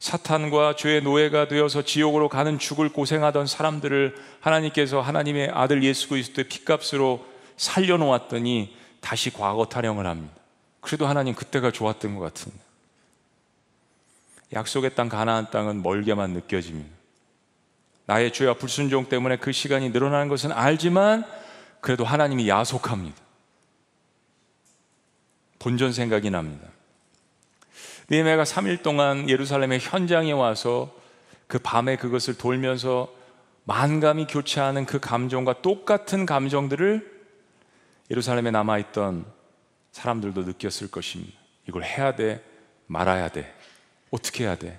사탄과 0.00 0.74
죄의 0.74 1.02
노예가 1.02 1.46
되어서 1.46 1.82
지옥으로 1.82 2.28
가는 2.28 2.58
죽을 2.58 2.88
고생하던 2.88 3.46
사람들을 3.46 4.16
하나님께서 4.40 5.00
하나님의 5.00 5.50
아들 5.54 5.84
예수 5.84 6.08
그리스도의 6.08 6.48
피값으로 6.48 7.24
살려놓았더니 7.56 8.76
다시 9.00 9.32
과거 9.32 9.66
타령을 9.66 10.08
합니다. 10.08 10.37
그래도 10.88 11.06
하나님 11.06 11.34
그때가 11.34 11.70
좋았던 11.70 12.16
것 12.16 12.22
같은데. 12.22 12.58
약속의 14.54 14.94
땅 14.94 15.10
가나안 15.10 15.50
땅은 15.50 15.82
멀게만 15.82 16.30
느껴집니다. 16.30 16.88
나의 18.06 18.32
죄와 18.32 18.54
불순종 18.54 19.10
때문에 19.10 19.36
그 19.36 19.52
시간이 19.52 19.90
늘어나는 19.90 20.28
것은 20.28 20.50
알지만 20.50 21.26
그래도 21.82 22.06
하나님이 22.06 22.48
야속합니다. 22.48 23.18
본전 25.58 25.92
생각이 25.92 26.30
납니다. 26.30 26.66
느헤미야가 28.08 28.44
3일 28.44 28.82
동안 28.82 29.28
예루살렘의 29.28 29.80
현장에 29.80 30.32
와서 30.32 30.90
그 31.48 31.58
밤에 31.58 31.96
그것을 31.96 32.38
돌면서 32.38 33.12
만감이 33.64 34.26
교차하는 34.26 34.86
그 34.86 35.00
감정과 35.00 35.60
똑같은 35.60 36.24
감정들을 36.24 37.26
예루살렘에 38.10 38.50
남아있던 38.50 39.37
사람들도 39.98 40.42
느꼈을 40.44 40.90
것입니다. 40.90 41.36
이걸 41.68 41.82
해야 41.82 42.14
돼, 42.14 42.42
말아야 42.86 43.28
돼, 43.30 43.52
어떻게 44.10 44.44
해야 44.44 44.54
돼. 44.54 44.78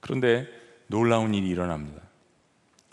그런데 0.00 0.48
놀라운 0.86 1.34
일이 1.34 1.48
일어납니다. 1.48 2.00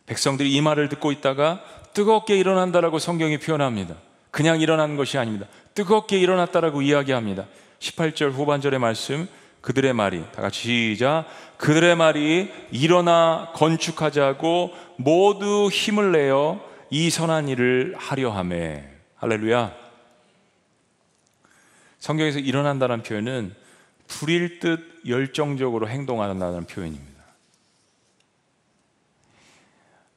백성들이 0.05 0.53
이 0.53 0.61
말을 0.61 0.89
듣고 0.89 1.11
있다가 1.11 1.63
뜨겁게 1.93 2.37
일어난다라고 2.37 2.99
성경이 2.99 3.39
표현합니다. 3.39 3.95
그냥 4.29 4.59
일어난 4.59 4.97
것이 4.97 5.17
아닙니다. 5.17 5.47
뜨겁게 5.73 6.19
일어났다라고 6.19 6.81
이야기합니다. 6.81 7.45
18절 7.79 8.31
후반절의 8.31 8.79
말씀 8.79 9.27
그들의 9.61 9.93
말이 9.93 10.21
다 10.33 10.41
같이 10.41 10.93
시작 10.93 11.25
그들의 11.57 11.95
말이 11.95 12.51
일어나 12.71 13.51
건축하자고 13.55 14.73
모두 14.97 15.69
힘을 15.71 16.11
내어 16.11 16.61
이 16.89 17.09
선한 17.09 17.47
일을 17.47 17.95
하려 17.97 18.31
함에 18.31 18.89
할렐루야 19.15 19.86
성경에서 21.99 22.39
일어난다는 22.39 23.03
표현은 23.03 23.53
불일 24.07 24.59
듯 24.59 25.01
열정적으로 25.07 25.87
행동한다는 25.89 26.65
표현입니다. 26.65 27.17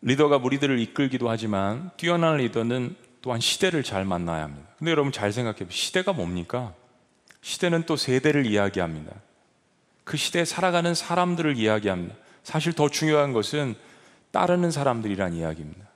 리더가 0.03 0.39
무리들을 0.39 0.79
이끌기도 0.79 1.29
하지만 1.29 1.91
뛰어난 1.97 2.39
리더는 2.39 2.97
또한 3.23 3.41
시대를 3.41 3.83
잘 3.83 4.05
만나야 4.05 4.45
합니다. 4.45 4.69
근데 4.79 4.91
여러분 4.91 5.13
잘 5.13 5.33
생각해 5.33 5.59
보세요. 5.59 5.71
시대가 5.71 6.13
뭡니까? 6.13 6.75
시대는 7.43 7.85
또 7.85 7.97
세대를 7.97 8.47
이야기합니다. 8.47 9.13
그 10.05 10.17
시대에 10.17 10.45
살아가는 10.45 10.95
사람들을 10.95 11.57
이야기합니다. 11.57 12.15
사실 12.43 12.73
더 12.73 12.89
중요한 12.89 13.33
것은 13.33 13.75
따르는 14.31 14.71
사람들이란 14.71 15.35
이야기입니다. 15.35 15.90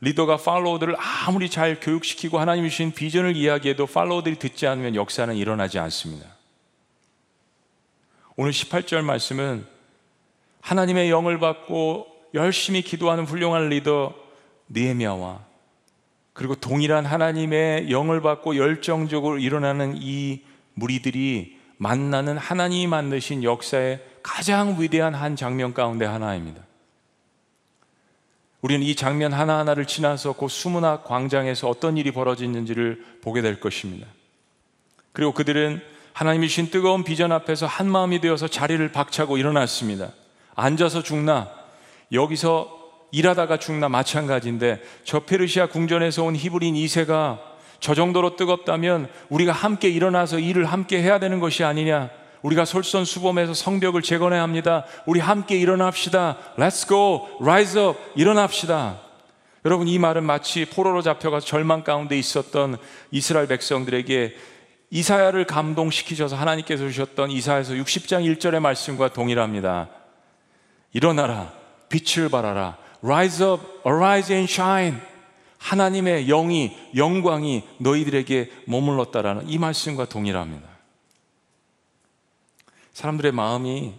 리더가 0.00 0.36
팔로워들을 0.36 0.94
아무리 0.98 1.48
잘 1.48 1.80
교육시키고 1.80 2.38
하나님이 2.38 2.70
주신 2.70 2.92
비전을 2.92 3.36
이야기해도 3.36 3.86
팔로워들이 3.86 4.38
듣지 4.38 4.66
않으면 4.66 4.94
역사는 4.94 5.34
일어나지 5.34 5.78
않습니다. 5.78 6.26
오늘 8.36 8.52
18절 8.52 9.02
말씀은 9.02 9.66
하나님의 10.60 11.10
영을 11.10 11.38
받고 11.38 12.06
열심히 12.34 12.82
기도하는 12.82 13.24
훌륭한 13.24 13.70
리더 13.70 14.14
니에미아와 14.70 15.40
그리고 16.34 16.54
동일한 16.54 17.06
하나님의 17.06 17.90
영을 17.90 18.20
받고 18.20 18.56
열정적으로 18.56 19.38
일어나는 19.38 19.94
이 19.96 20.42
무리들이 20.74 21.58
만나는 21.78 22.36
하나님이 22.36 22.86
만드신 22.88 23.42
역사의 23.42 24.04
가장 24.22 24.76
위대한 24.78 25.14
한 25.14 25.36
장면 25.36 25.72
가운데 25.72 26.04
하나입니다. 26.04 26.65
우리는 28.66 28.84
이 28.84 28.96
장면 28.96 29.32
하나하나를 29.32 29.86
지나서 29.86 30.32
그 30.32 30.48
수문학 30.48 31.04
광장에서 31.04 31.68
어떤 31.68 31.96
일이 31.96 32.10
벌어지는지를 32.10 33.00
보게 33.22 33.40
될 33.40 33.60
것입니다. 33.60 34.08
그리고 35.12 35.30
그들은 35.30 35.80
하나님이 36.12 36.48
주신 36.48 36.68
뜨거운 36.68 37.04
비전 37.04 37.30
앞에서 37.30 37.66
한 37.66 37.88
마음이 37.88 38.20
되어서 38.20 38.48
자리를 38.48 38.90
박차고 38.90 39.38
일어났습니다. 39.38 40.10
앉아서 40.56 41.04
죽나 41.04 41.48
여기서 42.10 42.68
일하다가 43.12 43.58
죽나 43.58 43.88
마찬가지인데 43.88 44.82
저 45.04 45.20
페르시아 45.20 45.68
궁전에서 45.68 46.24
온 46.24 46.34
히브리인 46.34 46.74
2세가 46.74 47.38
저 47.78 47.94
정도로 47.94 48.34
뜨겁다면 48.34 49.08
우리가 49.28 49.52
함께 49.52 49.90
일어나서 49.90 50.40
일을 50.40 50.64
함께 50.64 51.00
해야 51.00 51.20
되는 51.20 51.38
것이 51.38 51.62
아니냐. 51.62 52.10
우리가 52.42 52.64
솔선수범해서 52.64 53.54
성벽을 53.54 54.02
재건해야 54.02 54.42
합니다. 54.42 54.84
우리 55.06 55.20
함께 55.20 55.56
일어납시다. 55.58 56.38
Let's 56.56 56.88
go. 56.88 57.28
Rise 57.40 57.80
up. 57.80 57.98
일어납시다. 58.14 59.00
여러분 59.64 59.88
이 59.88 59.98
말은 59.98 60.22
마치 60.22 60.64
포로로 60.64 61.02
잡혀가서 61.02 61.44
절망 61.44 61.82
가운데 61.82 62.16
있었던 62.16 62.76
이스라엘 63.10 63.48
백성들에게 63.48 64.36
이사야를 64.90 65.44
감동시키셔서 65.46 66.36
하나님께서 66.36 66.86
주셨던 66.86 67.32
이사야서 67.32 67.74
60장 67.74 68.24
1절의 68.36 68.60
말씀과 68.60 69.12
동일합니다. 69.12 69.88
일어나라. 70.92 71.52
빛을 71.88 72.28
발하라. 72.28 72.76
Rise 73.02 73.44
up, 73.44 73.62
arise 73.84 74.34
and 74.34 74.52
shine. 74.52 74.98
하나님의 75.58 76.26
영이, 76.26 76.76
영광이 76.94 77.64
너희들에게 77.78 78.50
머물렀다라는 78.66 79.48
이 79.48 79.58
말씀과 79.58 80.04
동일합니다. 80.04 80.75
사람들의 82.96 83.30
마음이 83.32 83.92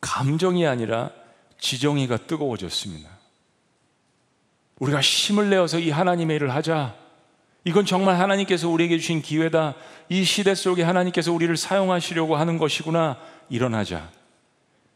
감정이 0.00 0.64
아니라 0.64 1.10
지정이가 1.58 2.18
뜨거워졌습니다. 2.28 3.10
우리가 4.78 5.00
힘을 5.00 5.50
내어서 5.50 5.80
이 5.80 5.90
하나님의 5.90 6.36
일을 6.36 6.54
하자. 6.54 6.94
이건 7.64 7.84
정말 7.84 8.20
하나님께서 8.20 8.68
우리에게 8.68 8.98
주신 8.98 9.22
기회다. 9.22 9.74
이 10.08 10.22
시대 10.22 10.54
속에 10.54 10.84
하나님께서 10.84 11.32
우리를 11.32 11.56
사용하시려고 11.56 12.36
하는 12.36 12.58
것이구나. 12.58 13.18
일어나자. 13.48 14.08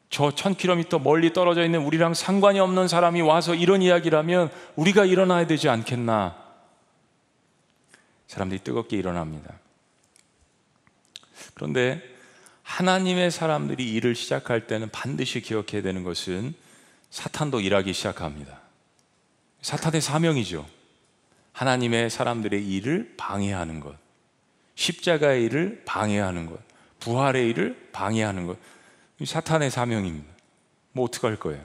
저 0.08 0.28
1000km 0.28 1.02
멀리 1.02 1.32
떨어져 1.32 1.64
있는 1.64 1.80
우리랑 1.80 2.14
상관이 2.14 2.60
없는 2.60 2.86
사람이 2.86 3.22
와서 3.22 3.56
이런 3.56 3.82
이야기라면 3.82 4.52
우리가 4.76 5.04
일어나야 5.04 5.48
되지 5.48 5.68
않겠나? 5.68 6.36
사람들이 8.28 8.60
뜨겁게 8.62 8.96
일어납니다. 8.96 9.58
그런데 11.54 12.19
하나님의 12.70 13.32
사람들이 13.32 13.92
일을 13.94 14.14
시작할 14.14 14.68
때는 14.68 14.90
반드시 14.90 15.40
기억해야 15.40 15.82
되는 15.82 16.04
것은 16.04 16.54
사탄도 17.10 17.60
일하기 17.60 17.92
시작합니다. 17.92 18.60
사탄의 19.60 20.00
사명이죠. 20.00 20.64
하나님의 21.52 22.10
사람들의 22.10 22.64
일을 22.64 23.14
방해하는 23.16 23.80
것. 23.80 23.96
십자가의 24.76 25.44
일을 25.46 25.82
방해하는 25.84 26.46
것. 26.46 26.60
부활의 27.00 27.48
일을 27.48 27.88
방해하는 27.92 28.46
것. 28.46 28.56
사탄의 29.22 29.70
사명입니다. 29.70 30.32
뭐 30.92 31.06
어떡할 31.06 31.36
거예요? 31.36 31.64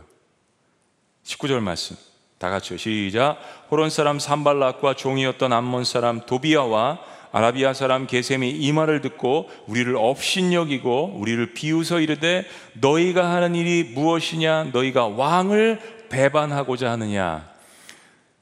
19절 1.23 1.59
말씀 1.59 1.95
다 2.39 2.49
같이요 2.49 2.77
시작 2.77 3.39
호론 3.71 3.89
사람 3.89 4.19
산발락과 4.19 4.95
종이었던 4.95 5.53
암몬 5.53 5.85
사람 5.85 6.25
도비아와 6.25 6.99
아라비아 7.35 7.73
사람 7.73 8.07
게셈이 8.07 8.49
이 8.49 8.71
말을 8.71 9.01
듣고 9.01 9.49
우리를 9.67 9.93
업신여기고 9.97 11.17
우리를 11.17 11.53
비웃어 11.53 11.99
이르되 11.99 12.45
너희가 12.75 13.29
하는 13.29 13.55
일이 13.55 13.83
무엇이냐 13.83 14.69
너희가 14.71 15.07
왕을 15.07 16.07
배반하고자 16.07 16.89
하느냐 16.91 17.45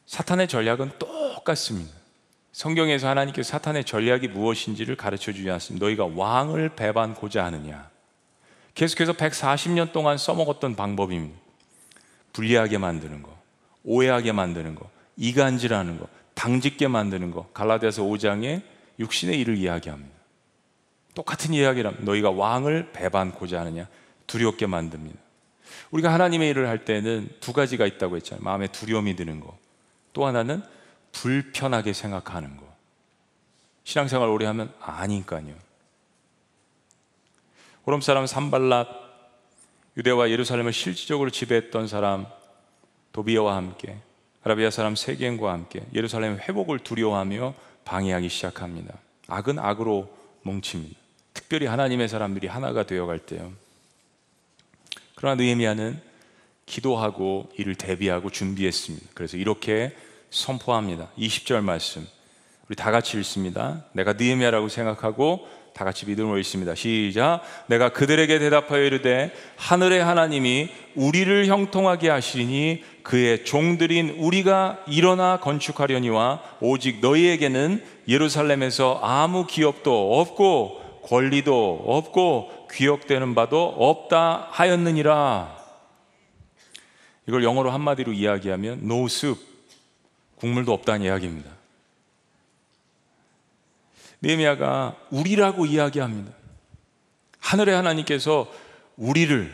사탄의 0.05 0.47
전략은 0.47 0.91
똑같습니다. 0.99 1.91
성경에서 2.51 3.09
하나님께서 3.09 3.49
사탄의 3.49 3.83
전략이 3.83 4.27
무엇인지를 4.27 4.95
가르쳐 4.95 5.31
주지 5.31 5.49
않습니다. 5.49 5.87
너희가 5.87 6.05
왕을 6.13 6.75
배반고자 6.75 7.45
하느냐. 7.45 7.89
계속해서 8.75 9.13
140년 9.13 9.91
동안 9.91 10.19
써먹었던 10.19 10.75
방법입니다. 10.75 11.35
불리하게 12.33 12.77
만드는 12.77 13.23
거, 13.23 13.35
오해하게 13.83 14.33
만드는 14.33 14.75
거, 14.75 14.87
이간질하는 15.17 15.97
거, 15.97 16.07
당짓게 16.35 16.89
만드는 16.89 17.31
거. 17.31 17.47
갈라디아서 17.55 18.03
5장에 18.03 18.72
육신의 18.99 19.39
일을 19.39 19.57
이야기합니다. 19.57 20.13
똑같은 21.15 21.53
이야기랍니다. 21.53 22.03
너희가 22.05 22.31
왕을 22.31 22.91
배반고자 22.91 23.59
하느냐? 23.61 23.87
두렵게 24.27 24.65
만듭니다. 24.65 25.19
우리가 25.91 26.11
하나님의 26.13 26.49
일을 26.49 26.67
할 26.67 26.85
때는 26.85 27.29
두 27.39 27.53
가지가 27.53 27.85
있다고 27.85 28.15
했잖아요. 28.17 28.43
마음에 28.43 28.67
두려움이 28.67 29.15
드는 29.15 29.39
거. 29.39 29.57
또 30.13 30.25
하나는 30.25 30.63
불편하게 31.11 31.93
생각하는 31.93 32.57
거. 32.57 32.63
신앙생활 33.83 34.29
오래 34.29 34.45
하면 34.47 34.73
아니까요. 34.79 35.53
호럼 37.85 38.01
사람 38.01 38.25
산발랏 38.25 38.87
유대와 39.97 40.29
예루살렘을 40.29 40.73
실질적으로 40.73 41.29
지배했던 41.29 41.87
사람 41.87 42.25
도비아와 43.11 43.55
함께 43.55 43.97
아라비아 44.43 44.71
사람 44.71 44.95
세겜과 44.95 45.51
함께 45.51 45.81
예루살렘 45.93 46.37
회복을 46.37 46.79
두려워하며 46.79 47.53
방해하기 47.85 48.29
시작합니다. 48.29 48.95
악은 49.27 49.59
악으로 49.59 50.15
뭉칩니다. 50.43 50.99
특별히 51.33 51.65
하나님의 51.65 52.07
사람들이 52.07 52.47
하나가 52.47 52.85
되어갈 52.85 53.19
때요. 53.19 53.51
그러나 55.15 55.35
느헤미야는 55.35 56.01
기도하고 56.65 57.51
이를 57.57 57.75
대비하고 57.75 58.29
준비했습니다. 58.29 59.07
그래서 59.13 59.37
이렇게 59.37 59.95
선포합니다. 60.29 61.09
20절 61.17 61.61
말씀. 61.61 62.07
우리 62.67 62.75
다 62.75 62.91
같이 62.91 63.17
읽습니다. 63.17 63.85
내가 63.93 64.13
느헤미야라고 64.13 64.69
생각하고 64.69 65.47
다 65.73 65.83
같이 65.83 66.05
믿음으로 66.05 66.37
읽습니다. 66.39 66.75
시작. 66.75 67.41
내가 67.67 67.89
그들에게 67.89 68.39
대답하여 68.39 68.83
이르되 68.83 69.31
하늘의 69.57 70.03
하나님이 70.03 70.69
우리를 70.95 71.47
형통하게 71.47 72.09
하시니 72.09 72.83
그의 73.01 73.43
종들인 73.43 74.15
우리가 74.19 74.83
일어나 74.87 75.39
건축하려니와 75.39 76.41
오직 76.61 76.99
너희에게는 77.01 77.83
예루살렘에서 78.07 78.99
아무 79.01 79.47
기업도 79.47 80.19
없고 80.19 81.01
권리도 81.03 81.83
없고 81.85 82.67
귀역되는 82.71 83.35
바도 83.35 83.65
없다 83.67 84.47
하였느니라. 84.51 85.57
이걸 87.27 87.43
영어로 87.43 87.71
한마디로 87.71 88.13
이야기하면 88.13 88.81
no 88.83 89.05
soup, 89.05 89.41
국물도 90.35 90.73
없다는 90.73 91.05
이야기입니다. 91.05 91.62
네미아가 94.23 94.95
우리라고 95.11 95.65
이야기합니다. 95.65 96.31
하늘의 97.39 97.75
하나님께서 97.75 98.49
우리를 98.95 99.51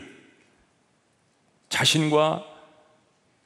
자신과 1.68 2.44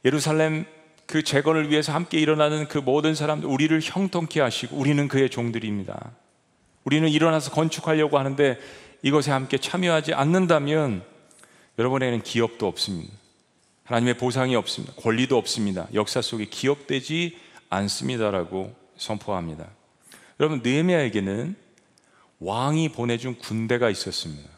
예루살렘 0.04 0.66
그 1.06 1.22
재건을 1.22 1.70
위해서 1.70 1.92
함께 1.92 2.18
일어나는 2.18 2.68
그 2.68 2.76
모든 2.76 3.14
사람들 3.14 3.48
우리를 3.48 3.80
형통케 3.82 4.40
하시고 4.40 4.76
우리는 4.76 5.08
그의 5.08 5.30
종들입니다. 5.30 6.12
우리는 6.84 7.08
일어나서 7.08 7.52
건축하려고 7.52 8.18
하는데 8.18 8.58
이것에 9.02 9.30
함께 9.30 9.56
참여하지 9.56 10.12
않는다면 10.12 11.02
여러분에게는 11.78 12.22
기업도 12.22 12.66
없습니다. 12.66 13.14
하나님의 13.84 14.18
보상이 14.18 14.56
없습니다. 14.56 14.94
권리도 14.96 15.38
없습니다. 15.38 15.86
역사 15.94 16.20
속에 16.20 16.44
기억되지 16.44 17.38
않습니다라고 17.70 18.74
선포합니다. 18.98 19.66
여러분 20.40 20.60
느헤미야에게는 20.62 21.54
왕이 22.40 22.90
보내준 22.90 23.38
군대가 23.38 23.90
있었습니다. 23.90 24.50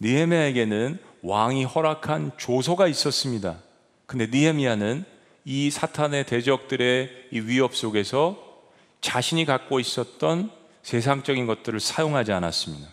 느헤미야에게는 0.00 0.98
왕이 1.22 1.64
허락한 1.64 2.32
조소가 2.36 2.88
있었습니다. 2.88 3.58
근데 4.06 4.26
느헤미야는 4.26 5.04
이 5.44 5.70
사탄의 5.70 6.26
대적들의 6.26 7.28
이 7.30 7.40
위협 7.40 7.76
속에서 7.76 8.42
자신이 9.00 9.44
갖고 9.44 9.78
있었던 9.78 10.50
세상적인 10.82 11.46
것들을 11.46 11.78
사용하지 11.78 12.32
않았습니다. 12.32 12.88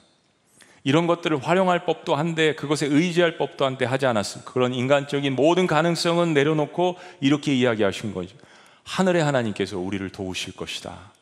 이런 0.84 1.08
것들을 1.08 1.38
활용할 1.42 1.86
법도 1.86 2.16
한데 2.16 2.56
그것에 2.56 2.88
의지할 2.88 3.38
법도 3.38 3.66
한데 3.66 3.86
하지 3.86 4.06
않았습니다. 4.06 4.52
그런 4.52 4.74
인간적인 4.74 5.34
모든 5.36 5.66
가능성은 5.66 6.34
내려놓고 6.34 6.98
이렇게 7.22 7.56
이야기하신 7.56 8.14
거죠. 8.14 8.36
하늘의 8.84 9.24
하나님께서 9.24 9.80
우리를 9.80 10.10
도우실 10.10 10.56
것이다. 10.56 11.13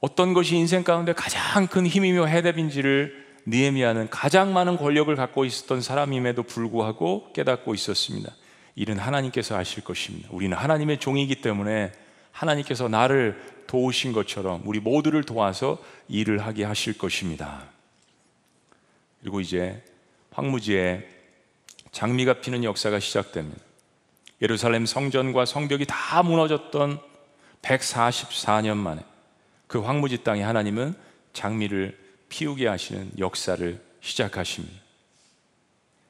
어떤 0.00 0.32
것이 0.32 0.56
인생 0.56 0.84
가운데 0.84 1.12
가장 1.12 1.66
큰 1.66 1.86
힘이며 1.86 2.26
해답인지를 2.26 3.26
니에미아는 3.46 4.10
가장 4.10 4.52
많은 4.52 4.76
권력을 4.76 5.14
갖고 5.16 5.44
있었던 5.44 5.80
사람임에도 5.80 6.42
불구하고 6.42 7.32
깨닫고 7.32 7.74
있었습니다. 7.74 8.32
일은 8.76 8.98
하나님께서 8.98 9.56
하실 9.56 9.82
것입니다. 9.82 10.28
우리는 10.30 10.56
하나님의 10.56 10.98
종이기 10.98 11.40
때문에 11.40 11.92
하나님께서 12.30 12.88
나를 12.88 13.40
도우신 13.66 14.12
것처럼 14.12 14.62
우리 14.64 14.78
모두를 14.78 15.24
도와서 15.24 15.78
일을 16.08 16.46
하게 16.46 16.64
하실 16.64 16.96
것입니다. 16.96 17.64
그리고 19.20 19.40
이제 19.40 19.82
황무지에 20.30 21.08
장미가 21.90 22.34
피는 22.34 22.62
역사가 22.62 23.00
시작됩니다. 23.00 23.60
예루살렘 24.40 24.86
성전과 24.86 25.46
성벽이 25.46 25.86
다 25.88 26.22
무너졌던 26.22 27.00
144년 27.62 28.76
만에 28.76 29.02
그 29.68 29.80
황무지 29.80 30.24
땅에 30.24 30.42
하나님은 30.42 30.94
장미를 31.32 31.96
피우게 32.28 32.66
하시는 32.66 33.12
역사를 33.18 33.80
시작하십니다. 34.00 34.76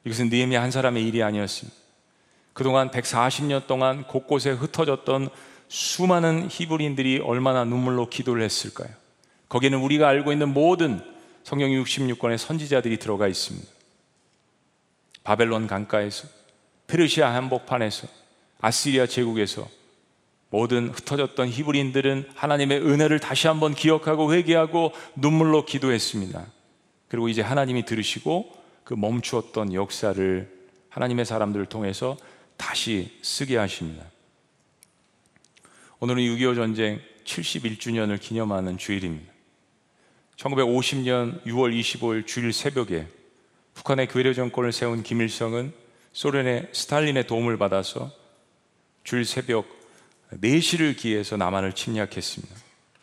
이것은 0.05 0.29
느헤미야 0.29 0.61
한 0.61 0.71
사람의 0.71 1.05
일이 1.05 1.21
아니었습니다. 1.21 1.77
그동안 2.53 2.89
140년 2.89 3.67
동안 3.67 4.07
곳곳에 4.07 4.51
흩어졌던 4.51 5.29
수많은 5.67 6.47
히브리인들이 6.49 7.19
얼마나 7.19 7.63
눈물로 7.63 8.09
기도를 8.09 8.41
했을까요? 8.43 8.89
거기에는 9.49 9.79
우리가 9.79 10.07
알고 10.07 10.31
있는 10.31 10.53
모든 10.53 11.01
성경 11.43 11.69
66권의 11.69 12.37
선지자들이 12.37 12.97
들어가 12.97 13.27
있습니다. 13.27 13.67
바벨론 15.23 15.67
강가에서, 15.67 16.27
페르시아 16.87 17.33
한복판에서, 17.35 18.07
아시리아 18.61 19.05
제국에서 19.05 19.67
모든 20.49 20.89
흩어졌던 20.89 21.49
히브리인들은 21.49 22.29
하나님의 22.35 22.81
은혜를 22.81 23.19
다시 23.19 23.47
한번 23.47 23.75
기억하고 23.75 24.33
회개하고 24.33 24.93
눈물로 25.15 25.65
기도했습니다. 25.65 26.45
그리고 27.07 27.29
이제 27.29 27.41
하나님이 27.41 27.85
들으시고 27.85 28.51
그 28.83 28.95
멈추었던 28.95 29.73
역사를 29.73 30.59
하나님의 30.89 31.25
사람들을 31.25 31.67
통해서 31.67 32.17
다시 32.57 33.17
쓰게 33.21 33.57
하십니다. 33.57 34.05
오늘은 35.99 36.23
6.25 36.23 36.55
전쟁 36.55 36.99
71주년을 37.25 38.19
기념하는 38.19 38.77
주일입니다. 38.77 39.31
1950년 40.37 41.43
6월 41.43 41.77
25일 41.79 42.25
주일 42.25 42.53
새벽에 42.53 43.07
북한의 43.75 44.07
괴뢰 44.07 44.33
정권을 44.33 44.71
세운 44.71 45.03
김일성은 45.03 45.73
소련의 46.13 46.69
스탈린의 46.71 47.27
도움을 47.27 47.57
받아서 47.57 48.11
주일 49.03 49.25
새벽 49.25 49.78
4시를 50.37 50.95
기해서 50.95 51.37
남한을 51.37 51.73
침략했습니다. 51.73 52.55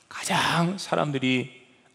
가장 0.09 0.79
사람들이 0.79 1.51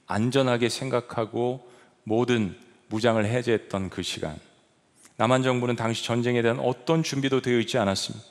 안전하게 0.08 0.70
생각하고 0.70 1.70
모든 2.04 2.58
무장을 2.90 3.24
해제했던 3.26 3.90
그 3.90 4.04
시간. 4.04 4.38
남한 5.16 5.44
정부는 5.44 5.76
당시 5.76 6.04
전쟁에 6.04 6.42
대한 6.42 6.60
어떤 6.60 7.04
준비도 7.04 7.42
되어 7.42 7.60
있지 7.60 7.78
않았습니다. 7.78 8.26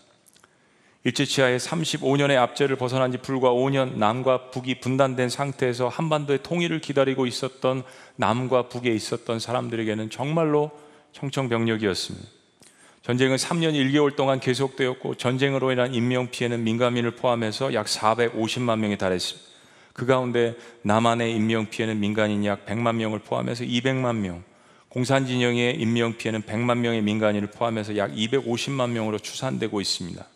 일제치하의 1.05 1.59
35년의 1.59 2.37
압제를 2.37 2.77
벗어난 2.77 3.11
지 3.11 3.19
불과 3.19 3.51
5년 3.51 3.97
남과 3.97 4.51
북이 4.51 4.81
분단된 4.81 5.31
상태에서 5.31 5.89
한반도의 5.89 6.43
통일을 6.43 6.81
기다리고 6.81 7.27
있었던 7.27 7.85
남과 8.17 8.69
북에 8.69 8.91
있었던 8.91 9.39
사람들에게는 9.39 10.11
정말로 10.11 10.71
청청병력이었습니다. 11.13 12.40
전쟁은 13.03 13.37
3년 13.37 13.73
1개월 13.73 14.15
동안 14.15 14.41
계속되었고 14.41 15.15
전쟁으로 15.15 15.73
인한 15.73 15.95
인명 15.95 16.31
피해는 16.31 16.65
민간민을 16.65 17.13
포함해서 17.13 17.73
약 17.73 17.87
450만 17.87 18.79
명에 18.79 18.97
달했습니다. 18.99 19.49
그 19.95 20.07
가운데 20.07 20.57
남한의 20.83 21.35
인명 21.35 21.69
피해는 21.71 21.99
민간인 21.99 22.45
약 22.45 22.67
100만 22.67 22.97
명을 22.97 23.21
포함해서 23.21 23.65
200만 23.65 24.17
명, 24.17 24.43
공산 24.89 25.27
진영의 25.27 25.81
인명 25.81 26.17
피해는 26.17 26.43
100만 26.43 26.79
명의 26.79 27.01
민간인을 27.01 27.51
포함해서 27.51 27.97
약 27.97 28.13
250만 28.13 28.91
명으로 28.91 29.19
추산되고 29.19 29.81
있습니다. 29.81 30.27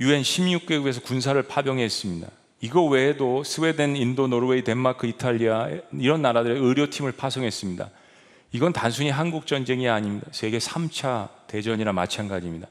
유엔 0.00 0.22
16개국에서 0.22 1.02
군사를 1.02 1.40
파병했습니다. 1.42 2.28
이거 2.62 2.84
외에도 2.84 3.42
스웨덴, 3.42 3.96
인도, 3.96 4.26
노르웨이, 4.26 4.64
덴마크, 4.64 5.06
이탈리아 5.06 5.68
이런 5.92 6.20
나라들의 6.20 6.60
의료팀을 6.60 7.12
파송했습니다. 7.12 7.90
이건 8.52 8.72
단순히 8.72 9.10
한국 9.10 9.46
전쟁이 9.46 9.88
아닙니다. 9.88 10.26
세계 10.32 10.58
3차 10.58 11.28
대전이나 11.46 11.92
마찬가지입니다. 11.92 12.66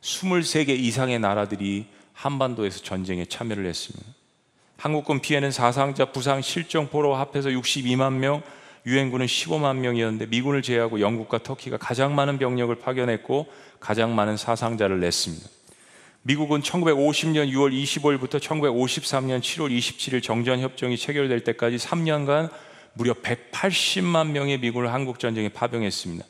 23개 0.00 0.68
이상의 0.68 1.18
나라들이 1.18 1.86
한반도에서 2.12 2.82
전쟁에 2.82 3.24
참여를 3.24 3.66
했습니다. 3.66 4.06
한국군 4.76 5.20
피해는 5.20 5.50
사상자, 5.50 6.06
부상, 6.06 6.42
실종, 6.42 6.88
포로 6.88 7.16
합해서 7.16 7.48
62만 7.48 8.14
명, 8.14 8.42
유엔군은 8.86 9.26
15만 9.26 9.78
명이었는데 9.78 10.26
미군을 10.26 10.62
제외하고 10.62 11.00
영국과 11.00 11.38
터키가 11.38 11.76
가장 11.76 12.14
많은 12.14 12.38
병력을 12.38 12.72
파견했고 12.76 13.46
가장 13.80 14.14
많은 14.14 14.36
사상자를 14.36 15.00
냈습니다. 15.00 15.48
미국은 16.22 16.60
1950년 16.60 17.50
6월 17.52 17.72
25일부터 17.72 18.40
1953년 18.40 19.40
7월 19.40 19.76
27일 19.76 20.22
정전 20.22 20.60
협정이 20.60 20.96
체결될 20.96 21.42
때까지 21.42 21.76
3년간 21.76 22.50
무려 22.96 23.12
180만 23.12 24.30
명의 24.30 24.58
미군을 24.58 24.92
한국 24.92 25.18
전쟁에 25.18 25.50
파병했습니다. 25.50 26.24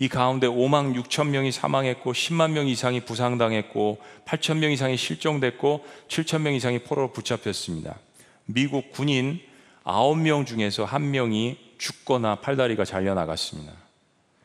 이 0.00 0.08
가운데 0.08 0.46
5만 0.46 0.94
6천 1.00 1.28
명이 1.28 1.52
사망했고 1.52 2.12
10만 2.12 2.50
명 2.50 2.66
이상이 2.66 3.00
부상당했고 3.00 3.98
8천 4.26 4.58
명 4.58 4.72
이상이 4.72 4.96
실종됐고 4.96 5.84
7천 6.08 6.40
명 6.40 6.54
이상이 6.54 6.80
포로로 6.80 7.12
붙잡혔습니다. 7.12 7.98
미국 8.46 8.90
군인 8.90 9.40
9명 9.84 10.44
중에서 10.46 10.86
1명이 10.86 11.56
죽거나 11.78 12.36
팔다리가 12.36 12.84
잘려 12.84 13.14
나갔습니다. 13.14 13.72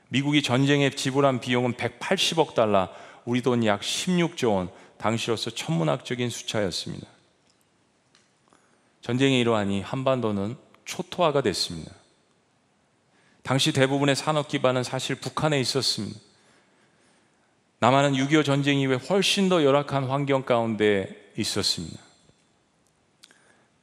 미국이 0.10 0.44
전쟁에 0.44 0.92
지불한 0.92 1.40
비용은 1.40 1.74
180억 1.74 2.54
달러, 2.54 2.90
우리 3.26 3.42
돈 3.42 3.64
약 3.66 3.82
16조 3.82 4.54
원, 4.56 4.70
당시로서 4.98 5.50
천문학적인 5.50 6.30
숫자였습니다. 6.30 7.08
전쟁이 9.02 9.40
이러하니 9.40 9.82
한반도는 9.82 10.56
초토화가 10.86 11.42
됐습니다. 11.42 11.92
당시 13.44 13.74
대부분의 13.74 14.16
산업 14.16 14.48
기반은 14.48 14.84
사실 14.84 15.16
북한에 15.16 15.60
있었습니다. 15.60 16.20
남한은 17.80 18.14
6.25 18.14 18.46
전쟁 18.46 18.80
이후에 18.80 18.96
훨씬 18.96 19.50
더 19.50 19.64
열악한 19.64 20.06
환경 20.06 20.44
가운데 20.44 21.32
있었습니다. 21.36 22.00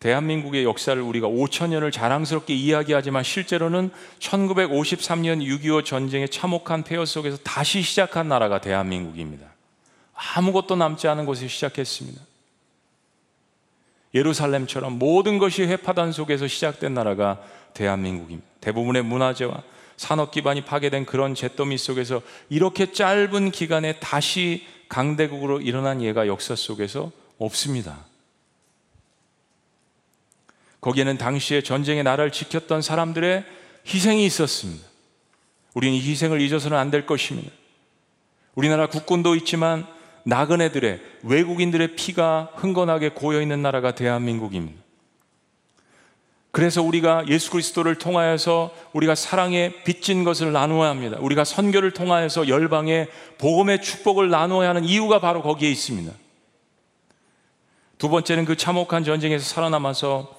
대한민국의 0.00 0.64
역사를 0.64 1.00
우리가 1.00 1.28
5천년을 1.28 1.92
자랑스럽게 1.92 2.54
이야기하지만 2.54 3.22
실제로는 3.22 3.90
1953년 4.18 5.44
6.25 5.44 5.84
전쟁의 5.84 6.30
참혹한 6.30 6.82
폐허 6.82 7.04
속에서 7.04 7.36
다시 7.44 7.82
시작한 7.82 8.26
나라가 8.28 8.62
대한민국입니다. 8.62 9.46
아무것도 10.14 10.76
남지 10.76 11.06
않은 11.06 11.26
곳에 11.26 11.46
시작했습니다. 11.46 12.29
예루살렘처럼 14.14 14.98
모든 14.98 15.38
것이 15.38 15.62
회파단 15.62 16.12
속에서 16.12 16.46
시작된 16.48 16.94
나라가 16.94 17.40
대한민국입니다. 17.74 18.48
대부분의 18.60 19.02
문화재와 19.02 19.62
산업 19.96 20.30
기반이 20.30 20.64
파괴된 20.64 21.04
그런 21.06 21.34
잿더미 21.34 21.78
속에서 21.78 22.22
이렇게 22.48 22.90
짧은 22.92 23.50
기간에 23.50 24.00
다시 24.00 24.66
강대국으로 24.88 25.60
일어난 25.60 26.02
예가 26.02 26.26
역사 26.26 26.56
속에서 26.56 27.12
없습니다. 27.38 28.04
거기에는 30.80 31.18
당시에 31.18 31.62
전쟁의 31.62 32.02
나라를 32.02 32.32
지켰던 32.32 32.82
사람들의 32.82 33.44
희생이 33.86 34.24
있었습니다. 34.26 34.86
우리는 35.74 35.94
이 35.96 36.00
희생을 36.00 36.40
잊어서는 36.40 36.76
안 36.76 36.90
될 36.90 37.06
것입니다. 37.06 37.52
우리나라 38.54 38.88
국군도 38.88 39.36
있지만 39.36 39.86
나그네들의 40.24 41.00
외국인들의 41.22 41.96
피가 41.96 42.50
흥건하게 42.54 43.10
고여 43.10 43.40
있는 43.40 43.62
나라가 43.62 43.94
대한민국입니다. 43.94 44.80
그래서 46.52 46.82
우리가 46.82 47.24
예수 47.28 47.50
그리스도를 47.50 47.96
통하여서 47.96 48.74
우리가 48.92 49.14
사랑에 49.14 49.72
빚진 49.84 50.24
것을 50.24 50.52
나누어야 50.52 50.90
합니다. 50.90 51.16
우리가 51.20 51.44
선교를 51.44 51.92
통하여서 51.92 52.48
열방에 52.48 53.06
복음의 53.38 53.82
축복을 53.82 54.30
나누어야 54.30 54.70
하는 54.70 54.84
이유가 54.84 55.20
바로 55.20 55.42
거기에 55.42 55.70
있습니다. 55.70 56.12
두 57.98 58.08
번째는 58.08 58.46
그 58.46 58.56
참혹한 58.56 59.04
전쟁에서 59.04 59.44
살아남아서 59.44 60.34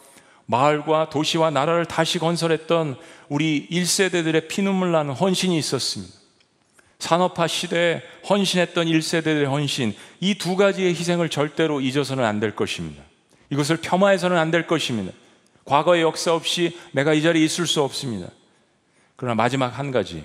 마을과 0.48 1.10
도시와 1.10 1.50
나라를 1.50 1.86
다시 1.86 2.20
건설했던 2.20 2.98
우리 3.30 3.68
1세대들의 3.70 4.50
피눈물 4.50 4.92
나는 4.92 5.14
헌신이 5.14 5.58
있었습니다. 5.58 6.21
산업화 7.02 7.48
시대에 7.48 8.04
헌신했던 8.30 8.86
1세대들의 8.86 9.46
헌신, 9.46 9.96
이 10.20 10.36
두 10.36 10.56
가지의 10.56 10.92
희생을 10.94 11.30
절대로 11.30 11.82
잊어서는 11.82 12.24
안 12.24 12.40
될 12.40 12.56
것입니다. 12.56 13.04
이것을 13.50 13.78
폄하해서는 13.78 14.38
안 14.38 14.52
될 14.52 14.68
것입니다. 14.68 15.12
과거의 15.66 16.04
역사 16.04 16.34
없이 16.34 16.78
내가 16.92 17.14
이 17.14 17.24
자리에 17.24 17.44
있을 17.44 17.66
수 17.66 17.82
없습니다. 17.82 18.30
그러나 19.16 19.34
마지막 19.36 19.68
한 19.80 19.92
가지. 19.92 20.24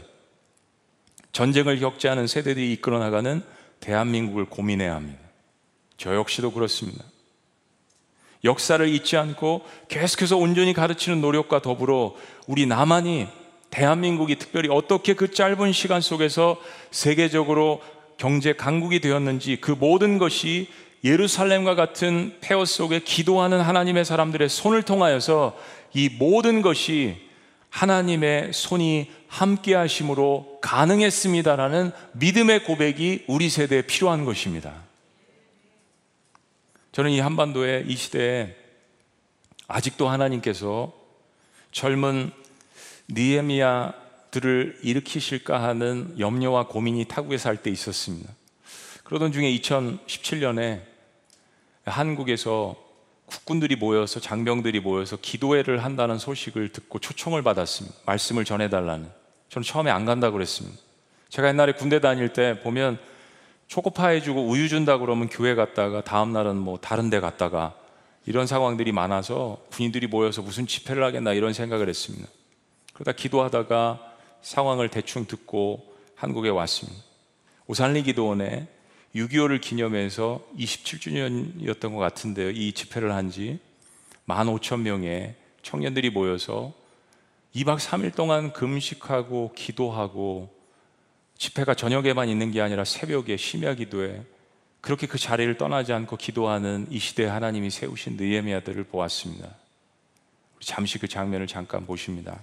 전쟁을 1.33 1.81
겪지 1.81 2.09
않은 2.09 2.27
세대들이 2.27 2.73
이끌어 2.75 2.99
나가는 2.99 3.43
대한민국을 3.81 4.45
고민해야 4.45 4.95
합니다. 4.95 5.19
저 5.97 6.15
역시도 6.15 6.53
그렇습니다. 6.53 7.05
역사를 8.45 8.87
잊지 8.87 9.17
않고 9.17 9.65
계속해서 9.89 10.37
온전히 10.37 10.75
가르치는 10.75 11.23
노력과 11.23 11.63
더불어 11.63 12.15
우리 12.47 12.67
남한이 12.67 13.29
대한민국이 13.77 14.37
특별히 14.37 14.71
어떻게 14.71 15.13
그 15.13 15.31
짧은 15.31 15.73
시간 15.73 16.01
속에서 16.01 16.59
세계적으로 16.91 17.83
경제 18.17 18.55
강국이 18.55 19.01
되었는지 19.01 19.59
그 19.61 19.71
모든 19.71 20.17
것이 20.17 20.69
예루살렘과 21.05 21.75
같은 21.75 22.35
폐허 22.41 22.65
속에 22.65 23.01
기도하는 23.01 23.61
하나님의 23.61 24.07
사람들의 24.07 24.49
손을 24.49 24.83
통하여서 24.83 25.59
이 25.93 26.09
모든 26.09 26.63
것이 26.63 27.19
하나님의 27.69 28.55
손이 28.55 29.11
함께 29.29 29.75
하심으로 29.75 30.61
가능했습니다라는 30.63 31.93
믿음의 32.13 32.65
고백이 32.65 33.25
우리 33.27 33.51
세대에 33.51 33.83
필요한 33.83 34.25
것입니다. 34.25 34.73
저는 36.93 37.11
이 37.11 37.21
한반도의 37.21 37.85
이 37.89 37.95
시대에 37.95 38.57
아직도 39.69 40.09
하나님께서 40.09 40.95
젊은 41.73 42.33
니에미아들을 43.11 44.81
일으키실까 44.83 45.63
하는 45.63 46.15
염려와 46.19 46.69
고민이 46.69 47.07
타국에 47.07 47.39
살 47.39 47.57
때 47.57 47.71
있었습니다. 47.71 48.33
그러던 49.05 49.33
중에 49.33 49.51
2017년에 49.57 50.81
한국에서 51.85 52.75
국군들이 53.27 53.77
모여서 53.77 54.21
장병들이 54.21 54.81
모여서 54.81 55.17
기도회를 55.17 55.85
한다는 55.85 56.19
소식을 56.19 56.71
듣고 56.71 56.99
초청을 56.99 57.43
받았습니다. 57.43 57.97
말씀을 58.07 58.45
전해달라는. 58.45 59.09
저는 59.49 59.65
처음에 59.65 59.91
안 59.91 60.05
간다고 60.05 60.35
그랬습니다. 60.35 60.79
제가 61.29 61.49
옛날에 61.49 61.73
군대 61.73 62.01
다닐 62.01 62.33
때 62.33 62.61
보면 62.61 62.99
초코파이 63.69 64.23
주고 64.23 64.47
우유 64.47 64.69
준다 64.69 64.99
그러면 64.99 65.29
교회 65.29 65.55
갔다가 65.55 66.03
다음 66.03 66.33
날은 66.33 66.57
뭐 66.57 66.79
다른 66.79 67.11
데 67.11 67.19
갔다가 67.21 67.75
이런 68.27 68.47
상황들이 68.47 68.93
많아서 68.93 69.65
군인들이 69.73 70.07
모여서 70.09 70.43
무슨 70.43 70.67
집회를 70.67 71.03
하겠나 71.05 71.33
이런 71.33 71.53
생각을 71.53 71.89
했습니다. 71.89 72.29
그러다 72.97 73.13
기도하다가 73.13 74.15
상황을 74.41 74.89
대충 74.89 75.27
듣고 75.27 75.95
한국에 76.15 76.49
왔습니다. 76.49 76.99
오산리 77.67 78.03
기도원에 78.03 78.69
6.25를 79.15 79.61
기념해서 79.61 80.43
27주년이었던 80.57 81.93
것 81.93 81.99
같은데요. 81.99 82.51
이 82.51 82.73
집회를 82.73 83.13
한 83.13 83.31
지 83.31 83.59
15,000명의 84.27 85.35
청년들이 85.63 86.09
모여서 86.09 86.73
2박 87.55 87.79
3일 87.79 88.15
동안 88.15 88.55
금식하고 88.55 89.53
기도하고 89.55 90.49
집회가 91.37 91.75
저녁에만 91.75 92.31
있는 92.31 92.51
게 92.51 92.63
아니라 92.63 92.85
새벽에 92.85 93.37
심야 93.37 93.75
기도에 93.75 94.23
그렇게 94.81 95.07
그 95.07 95.19
자리를 95.19 95.55
떠나지 95.59 95.93
않고 95.93 96.17
기도하는 96.17 96.87
이 96.91 96.99
시대에 96.99 97.27
하나님이 97.27 97.69
세우신 97.69 98.17
느헤미야들을 98.17 98.85
보았습니다. 98.85 99.55
잠시 100.61 100.99
그 100.99 101.09
장면을 101.09 101.47
잠깐 101.47 101.85
보십니다. 101.85 102.41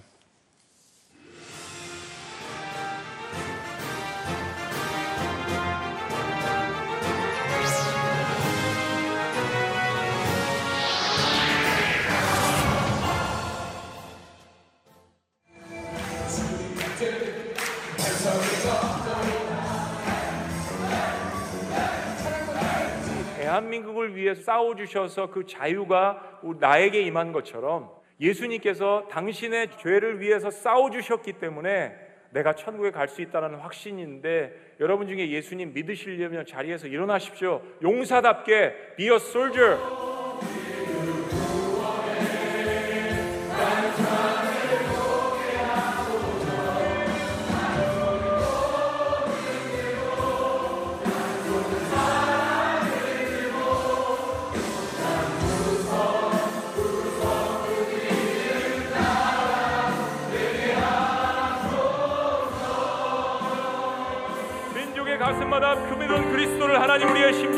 대한민국을 23.54 24.16
위해서 24.16 24.42
싸워주셔서 24.42 25.30
그 25.30 25.46
자유가 25.46 26.40
나에게 26.58 27.02
임한 27.02 27.32
것처럼 27.32 27.90
예수님께서 28.20 29.06
당신의 29.10 29.68
죄를 29.78 30.20
위해서 30.20 30.50
싸워주셨기 30.50 31.34
때문에 31.34 31.94
내가 32.30 32.54
천국에 32.54 32.90
갈 32.90 33.06
수 33.06 33.22
있다는 33.22 33.54
확신인데 33.56 34.76
여러분 34.80 35.06
중에 35.06 35.30
예수님 35.30 35.72
믿으시려면 35.72 36.44
자리에서 36.46 36.88
일어나십시오. 36.88 37.62
용사답게 37.82 38.96
be 38.96 39.08
a 39.08 39.16
soldier. 39.16 39.78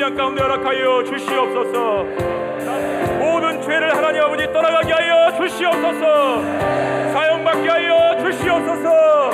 심장 0.07 0.15
가운데 0.15 0.41
허락하여 0.43 1.03
주시옵소서. 1.03 2.05
모든 3.19 3.61
죄를 3.61 3.93
하나님 3.97 4.23
아버지 4.23 4.47
떠나가게 4.53 4.93
하여 4.93 5.33
주시옵소서. 5.37 6.43
사용받게 7.13 7.69
하여 7.69 8.17
주시옵소서. 8.25 9.31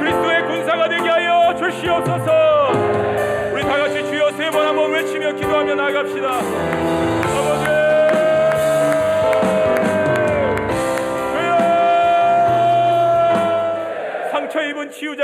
그리스도의 0.00 0.42
군사가 0.48 0.86
되게 0.90 1.08
하여 1.08 1.54
주시옵소서. 1.56 2.72
우리 3.54 3.62
다같이 3.62 4.04
주여 4.04 4.32
세 4.32 4.50
번 4.50 4.66
한번 4.66 4.90
외치며 4.92 5.32
기도하며 5.32 5.74
나아갑시다 5.74 7.15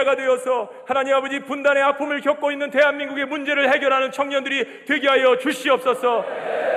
치유자가 0.03 0.17
되어서 0.17 0.69
하나님 0.85 1.15
아버지 1.15 1.41
분단의 1.41 1.83
아픔을 1.83 2.21
겪고 2.21 2.51
있는 2.53 2.71
대한민국의 2.71 3.27
문제를 3.27 3.73
해결하는 3.73 4.13
청년들이 4.13 4.85
되게 4.87 5.09
하여 5.09 5.39
주시옵소서. 5.39 6.25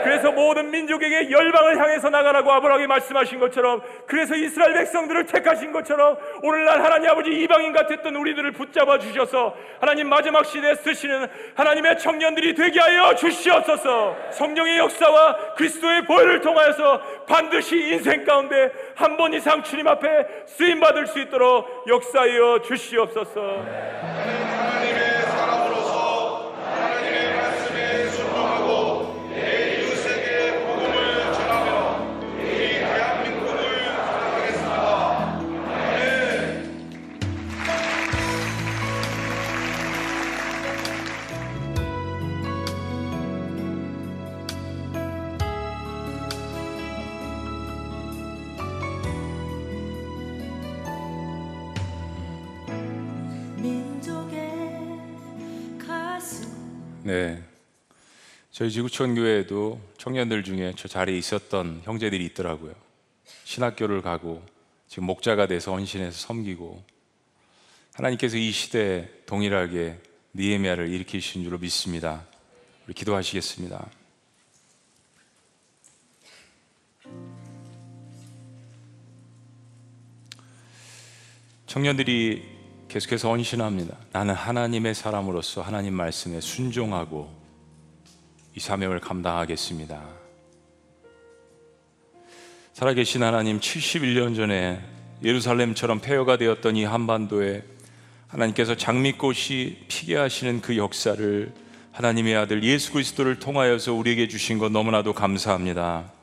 그래서 0.06 0.32
모든 0.32 0.70
민족에게 0.70 1.32
열방을 1.32 1.80
향해서 1.80 2.12
나가라고 2.12 2.51
아브라함이 2.51 2.86
말씀하신 2.86 3.39
것처럼 3.39 3.82
그래서 4.06 4.36
이스라엘 4.36 4.74
백성들을 4.76 5.26
택하신 5.26 5.72
것처럼 5.72 6.18
오늘날 6.43 6.84
하나님 6.84 7.10
아버지 7.10 7.32
이방인 7.32 7.74
같았던 7.74 8.16
우리들을 8.16 8.51
붙잡아 8.51 8.99
주셔서 8.99 9.56
하나님 9.80 10.08
마지막 10.08 10.45
시대에 10.45 10.76
쓰시는 10.76 11.28
하나님의 11.56 11.97
청년들이 11.97 12.53
되게 12.53 12.80
하여 12.80 13.16
주시옵소서. 13.16 14.16
성령의 14.32 14.78
역사와 14.78 15.56
그리스도의 15.56 16.06
보혈을 16.06 16.41
통하여서 16.41 17.01
반드시 17.28 17.76
인생 17.76 18.24
가운데 18.24 18.72
한 18.95 19.16
번 19.18 19.34
이상 19.34 19.64
주님 19.64 19.88
앞에 19.88 20.28
쓰임 20.45 20.82
받을 20.82 21.08
수 21.08 21.20
있도록 21.20 21.86
역사하여 21.88 22.62
주시옵소서. 22.64 24.45
네. 57.16 57.41
저희 58.51 58.70
지구촌 58.70 59.16
교회에도 59.16 59.80
청년들 59.97 60.43
중에 60.43 60.74
저 60.76 60.89
자리에 60.89 61.18
있었던 61.18 61.84
형제들이 61.86 62.26
있더라고요. 62.26 62.76
신학교를 63.45 64.01
가고 64.01 64.45
지금 64.89 65.05
목자가 65.05 65.47
돼서 65.47 65.72
헌신해서 65.72 66.11
섬기고 66.11 66.84
하나님께서 67.93 68.36
이 68.36 68.51
시대에 68.51 69.07
동일하게 69.28 69.97
니에미아를 70.34 70.89
일으키신 70.89 71.45
줄로 71.45 71.57
믿습니다. 71.57 72.26
우리 72.86 72.93
기도하시겠습니다. 72.93 73.89
청년들이 81.66 82.64
계속해서 82.96 83.28
헌신합니다. 83.28 83.93
나는 84.14 84.34
하나님의 84.34 84.96
사람으로서 84.96 85.62
하나님 85.62 85.93
말씀에 85.96 86.39
순종하고 86.39 87.30
이 88.56 88.62
사명을 88.62 89.02
감당하겠습니다. 89.02 90.02
살아계신 92.72 93.22
하나님 93.22 93.60
71년 93.60 94.34
전에 94.34 94.80
예루살렘처럼 95.22 96.00
폐허가 96.00 96.38
되었던 96.38 96.78
이 96.78 96.86
한반도에 96.86 97.66
하나님께서 98.30 98.76
장미꽃이 98.76 99.88
피게 99.89 100.16
하시는 100.16 100.62
그 100.62 100.78
역사를 100.78 101.54
하나님의 101.91 102.38
아들 102.38 102.64
예수 102.64 102.93
그리스도를 102.93 103.39
통하여서 103.39 103.93
우리에게 103.93 104.30
주신 104.30 104.58
것 104.58 104.72
너무나도 104.72 105.12
감사합니다. 105.12 106.14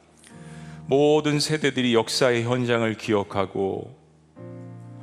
모든 0.87 1.39
세대들이 1.39 1.95
역사의 1.95 2.45
현장을 2.45 2.95
기억하고 2.95 4.02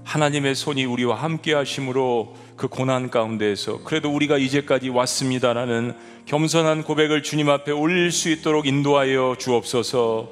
하나님의 0.10 0.56
손이 0.56 0.86
우리와 0.86 1.16
함께 1.16 1.54
하심으로 1.54 2.36
그 2.56 2.68
고난 2.68 3.12
가운데에서 3.12 3.84
그래도 3.84 4.12
우리가 4.12 4.40
이제까지 4.40 4.90
왔습니다라는 4.90 5.96
겸손한 6.26 6.84
고백을 6.84 7.22
주님 7.22 7.48
앞에 7.48 7.72
올릴 7.72 8.12
수 8.12 8.30
있도록 8.30 8.66
인도하여 8.66 9.36
주옵소서. 9.38 10.32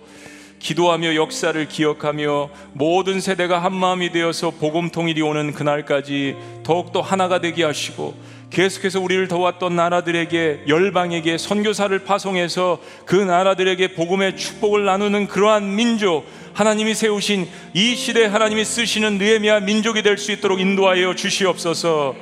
기도하며 0.58 1.14
역사를 1.14 1.68
기억하며 1.68 2.50
모든 2.74 3.22
세대가 3.22 3.64
한 3.64 3.76
마음이 3.76 4.12
되어서 4.12 4.50
복음 4.50 4.90
통일이 4.90 5.22
오는 5.22 5.54
그날까지 5.54 6.36
더욱더 6.64 7.02
하나가 7.02 7.40
되게 7.40 7.64
하시고 7.64 8.16
계속해서 8.50 9.02
우리를 9.02 9.28
도왔던 9.28 9.76
나라들에게 9.76 10.64
열방에게 10.68 11.38
선교사를 11.38 11.98
파송해서 12.00 12.80
그 13.06 13.16
나라들에게 13.16 13.93
복음의 13.93 14.38
축복을 14.38 14.86
나누는 14.86 15.28
그러한 15.28 15.76
민족 15.76 16.26
하나님이 16.54 16.95
세우신 16.95 17.48
이 17.74 17.95
시대 17.95 18.26
하나님이 18.26 18.64
쓰시는 18.66 19.18
느헤미야 19.18 19.60
민족이 19.62 20.02
될 20.02 20.18
수 20.18 20.32
있도록 20.32 20.60
인도하여 20.60 21.14
주시옵소서. 21.14 22.16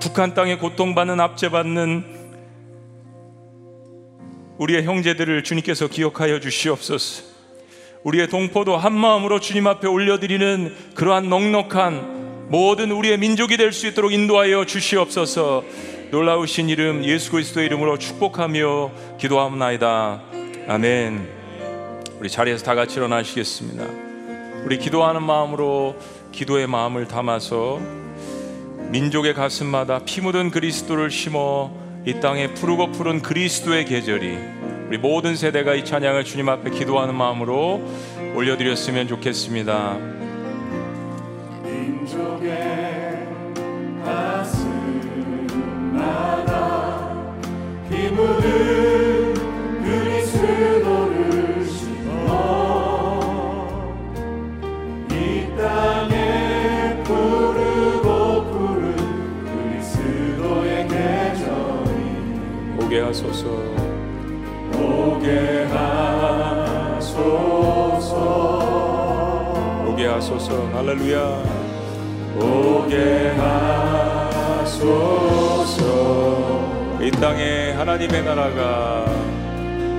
북한 0.00 0.34
땅에 0.34 0.56
고통받는 0.56 1.20
압제받는 1.20 2.04
우리의 4.58 4.84
형제들을 4.84 5.44
주님께서 5.44 5.88
기억하여 5.88 6.40
주시옵소서. 6.40 7.22
우리의 8.02 8.28
동포도 8.28 8.76
한 8.76 8.94
마음으로 8.94 9.40
주님 9.40 9.66
앞에 9.66 9.86
올려드리는 9.86 10.74
그러한 10.94 11.28
넉넉한 11.28 12.15
모든 12.48 12.92
우리의 12.92 13.18
민족이 13.18 13.56
될 13.56 13.72
수 13.72 13.86
있도록 13.88 14.12
인도하여 14.12 14.64
주시옵소서. 14.64 15.64
놀라우신 16.10 16.68
이름 16.68 17.04
예수 17.04 17.32
그리스도의 17.32 17.66
이름으로 17.66 17.98
축복하며 17.98 18.92
기도합나이다. 19.18 20.22
아멘. 20.68 21.28
우리 22.20 22.30
자리에서 22.30 22.64
다 22.64 22.74
같이 22.74 22.96
일어나시겠습니다. 22.96 23.84
우리 24.64 24.78
기도하는 24.78 25.22
마음으로 25.22 25.96
기도의 26.32 26.68
마음을 26.68 27.08
담아서 27.08 27.80
민족의 28.90 29.34
가슴마다 29.34 30.00
피 30.04 30.20
묻은 30.20 30.50
그리스도를 30.50 31.10
심어 31.10 31.70
이 32.06 32.20
땅에 32.20 32.54
푸르고 32.54 32.92
푸른 32.92 33.20
그리스도의 33.20 33.84
계절이 33.84 34.38
우리 34.88 34.98
모든 34.98 35.34
세대가 35.34 35.74
이 35.74 35.84
찬양을 35.84 36.22
주님 36.24 36.48
앞에 36.48 36.70
기도하는 36.70 37.16
마음으로 37.16 37.82
올려드렸으면 38.36 39.08
좋겠습니다. 39.08 40.15
오게 65.26 65.66
하소서. 65.72 67.16
오게 69.88 70.06
하소서. 70.06 70.54
할렐루야. 70.72 71.42
오게 72.40 73.32
하소서. 74.60 75.82
이 77.02 77.10
땅에 77.10 77.72
하나님의 77.72 78.22
나라가 78.22 79.04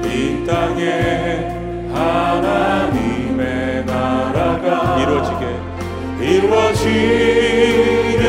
이 0.06 0.46
땅에 0.48 1.50
하나님의 1.94 3.84
나라 3.86 4.58
나라가 4.58 4.98
이루어지게 5.02 5.46
이루어지게 6.22 8.24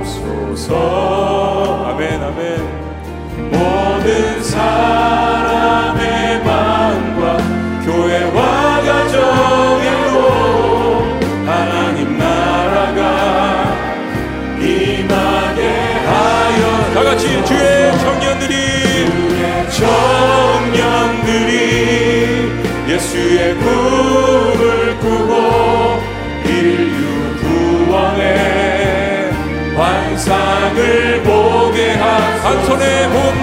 하옵소서 0.00 1.39
예수의 22.90 23.54
꿈을 23.54 24.98
꾸고 24.98 26.00
인류 26.44 27.36
구원의 27.38 29.32
환상을 29.76 31.22
보게 31.22 31.92
하소서. 31.92 32.48
한 32.48 32.64
손에 32.66 33.08
봄 33.08 33.39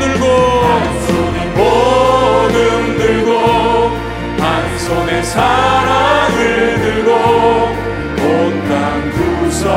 사랑을 5.27 6.79
들고 6.81 7.09
온 7.11 8.67
땅 8.69 8.71
구석 9.11 9.67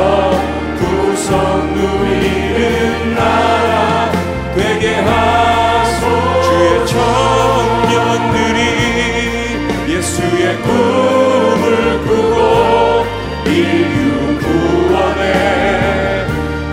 구석 0.79 1.29
누리는 1.73 3.15
나라 3.15 4.11
되게 4.55 4.95
하소서 4.95 6.41
주의 6.41 6.87
청년들이 6.87 8.59
예수의 9.93 10.57
꿈을 10.61 11.99
꾸고 12.05 12.35
인류 13.45 14.39
구원의 14.39 15.21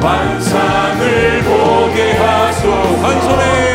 환상을 0.00 1.42
보게 1.42 2.12
하소서 2.12 2.66
한 3.02 3.20
손에 3.22 3.67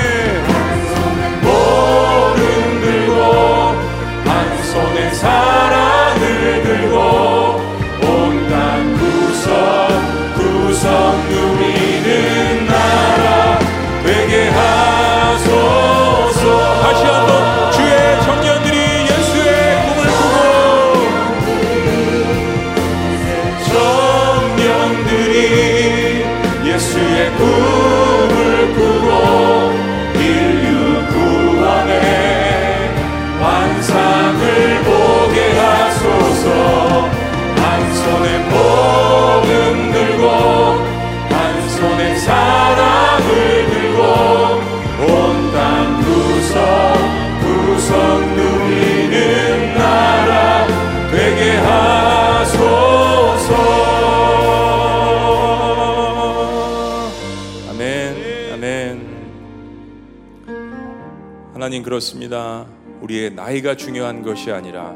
하나님 61.73 61.85
그렇습니다. 61.85 62.67
우리의 63.01 63.33
나이가 63.33 63.75
중요한 63.75 64.21
것이 64.21 64.51
아니라 64.51 64.95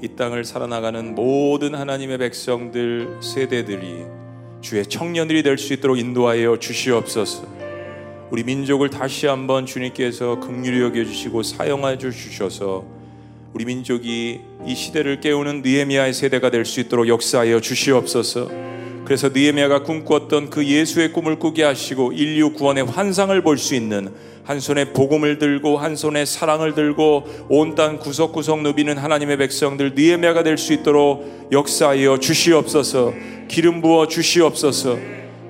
이 0.00 0.06
땅을 0.06 0.44
살아나가는 0.44 1.12
모든 1.12 1.74
하나님의 1.74 2.18
백성들 2.18 3.18
세대들이 3.20 4.04
주의 4.60 4.86
청년들이 4.86 5.42
될 5.42 5.58
수 5.58 5.72
있도록 5.72 5.98
인도하여 5.98 6.60
주시옵소서. 6.60 7.48
우리 8.30 8.44
민족을 8.44 8.90
다시 8.90 9.26
한번 9.26 9.66
주님께서 9.66 10.38
긍휼히 10.38 10.82
여겨 10.82 11.04
주시고 11.04 11.42
사용하여 11.42 11.98
주셔서 11.98 12.84
우리 13.52 13.64
민족이 13.64 14.40
이 14.64 14.74
시대를 14.76 15.20
깨우는 15.20 15.62
느헤미야의 15.62 16.14
세대가 16.14 16.48
될 16.48 16.64
수 16.64 16.78
있도록 16.78 17.08
역사하여 17.08 17.58
주시옵소서. 17.58 18.48
그래서 19.04 19.28
느헤미야가 19.28 19.82
꿈꾸었던 19.82 20.50
그 20.50 20.64
예수의 20.66 21.12
꿈을 21.12 21.38
꾸게 21.38 21.62
하시고 21.62 22.12
인류 22.12 22.52
구원의 22.52 22.84
환상을 22.84 23.38
볼 23.42 23.58
수 23.58 23.74
있는 23.74 24.12
한 24.44 24.60
손에 24.60 24.92
복음을 24.92 25.38
들고 25.38 25.78
한 25.78 25.96
손에 25.96 26.24
사랑을 26.24 26.74
들고 26.74 27.24
온 27.48 27.74
땅 27.74 27.98
구석구석 27.98 28.62
누비는 28.62 28.98
하나님의 28.98 29.36
백성들 29.38 29.94
느헤미야가 29.94 30.42
될 30.42 30.58
수 30.58 30.72
있도록 30.72 31.48
역사하여 31.52 32.18
주시옵소서. 32.18 33.12
기름 33.48 33.80
부어 33.82 34.06
주시옵소서. 34.08 34.98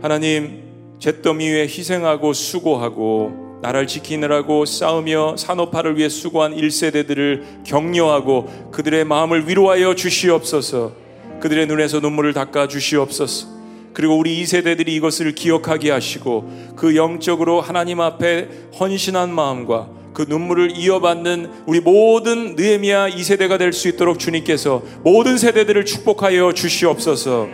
하나님 0.03 0.63
잿더미 0.99 1.49
위에 1.49 1.63
희생하고 1.63 2.33
수고하고 2.33 3.59
나라를 3.63 3.87
지키느라고 3.87 4.65
싸우며 4.65 5.37
산업화를 5.39 5.97
위해 5.97 6.09
수고한 6.09 6.55
1세대들을 6.55 7.65
격려하고 7.65 8.71
그들의 8.73 9.05
마음을 9.05 9.49
위로하여 9.49 9.95
주시옵소서. 9.95 11.04
그들의 11.41 11.67
눈에서 11.67 12.01
눈물을 12.01 12.33
닦아 12.33 12.69
주시옵소서. 12.69 13.49
그리고 13.93 14.19
우리 14.19 14.43
2세대들이 14.43 14.89
이것을 14.89 15.35
기억하게 15.35 15.91
하시고 15.91 16.75
그 16.77 16.97
영적으로 16.97 17.61
하나님 17.61 18.01
앞에 18.01 18.49
헌신한 18.79 19.33
마음과 19.33 19.89
그 20.15 20.25
눈물을 20.29 20.77
이어받는 20.77 21.65
우리 21.67 21.81
모든 21.81 22.55
느헤미야 22.57 23.11
2세대가 23.11 23.59
될 23.59 23.73
수 23.73 23.89
있도록 23.89 24.19
주님께서 24.19 24.83
모든 25.03 25.39
세대들을 25.39 25.85
축복하여 25.85 26.53
주시옵소서. 26.53 27.49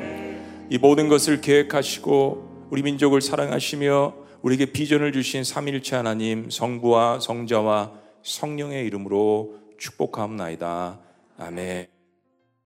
이 0.70 0.78
모든 0.78 1.08
것을 1.08 1.40
계획하시고 1.40 2.68
우리 2.70 2.82
민족을 2.82 3.20
사랑하시며 3.20 4.14
우리에게 4.42 4.66
비전을 4.66 5.12
주신 5.12 5.44
삼일체 5.44 5.96
하나님 5.96 6.48
성부와 6.50 7.20
성자와 7.20 7.92
성령의 8.22 8.86
이름으로 8.86 9.56
축복하옵나이다. 9.78 10.98
아멘. 11.38 11.99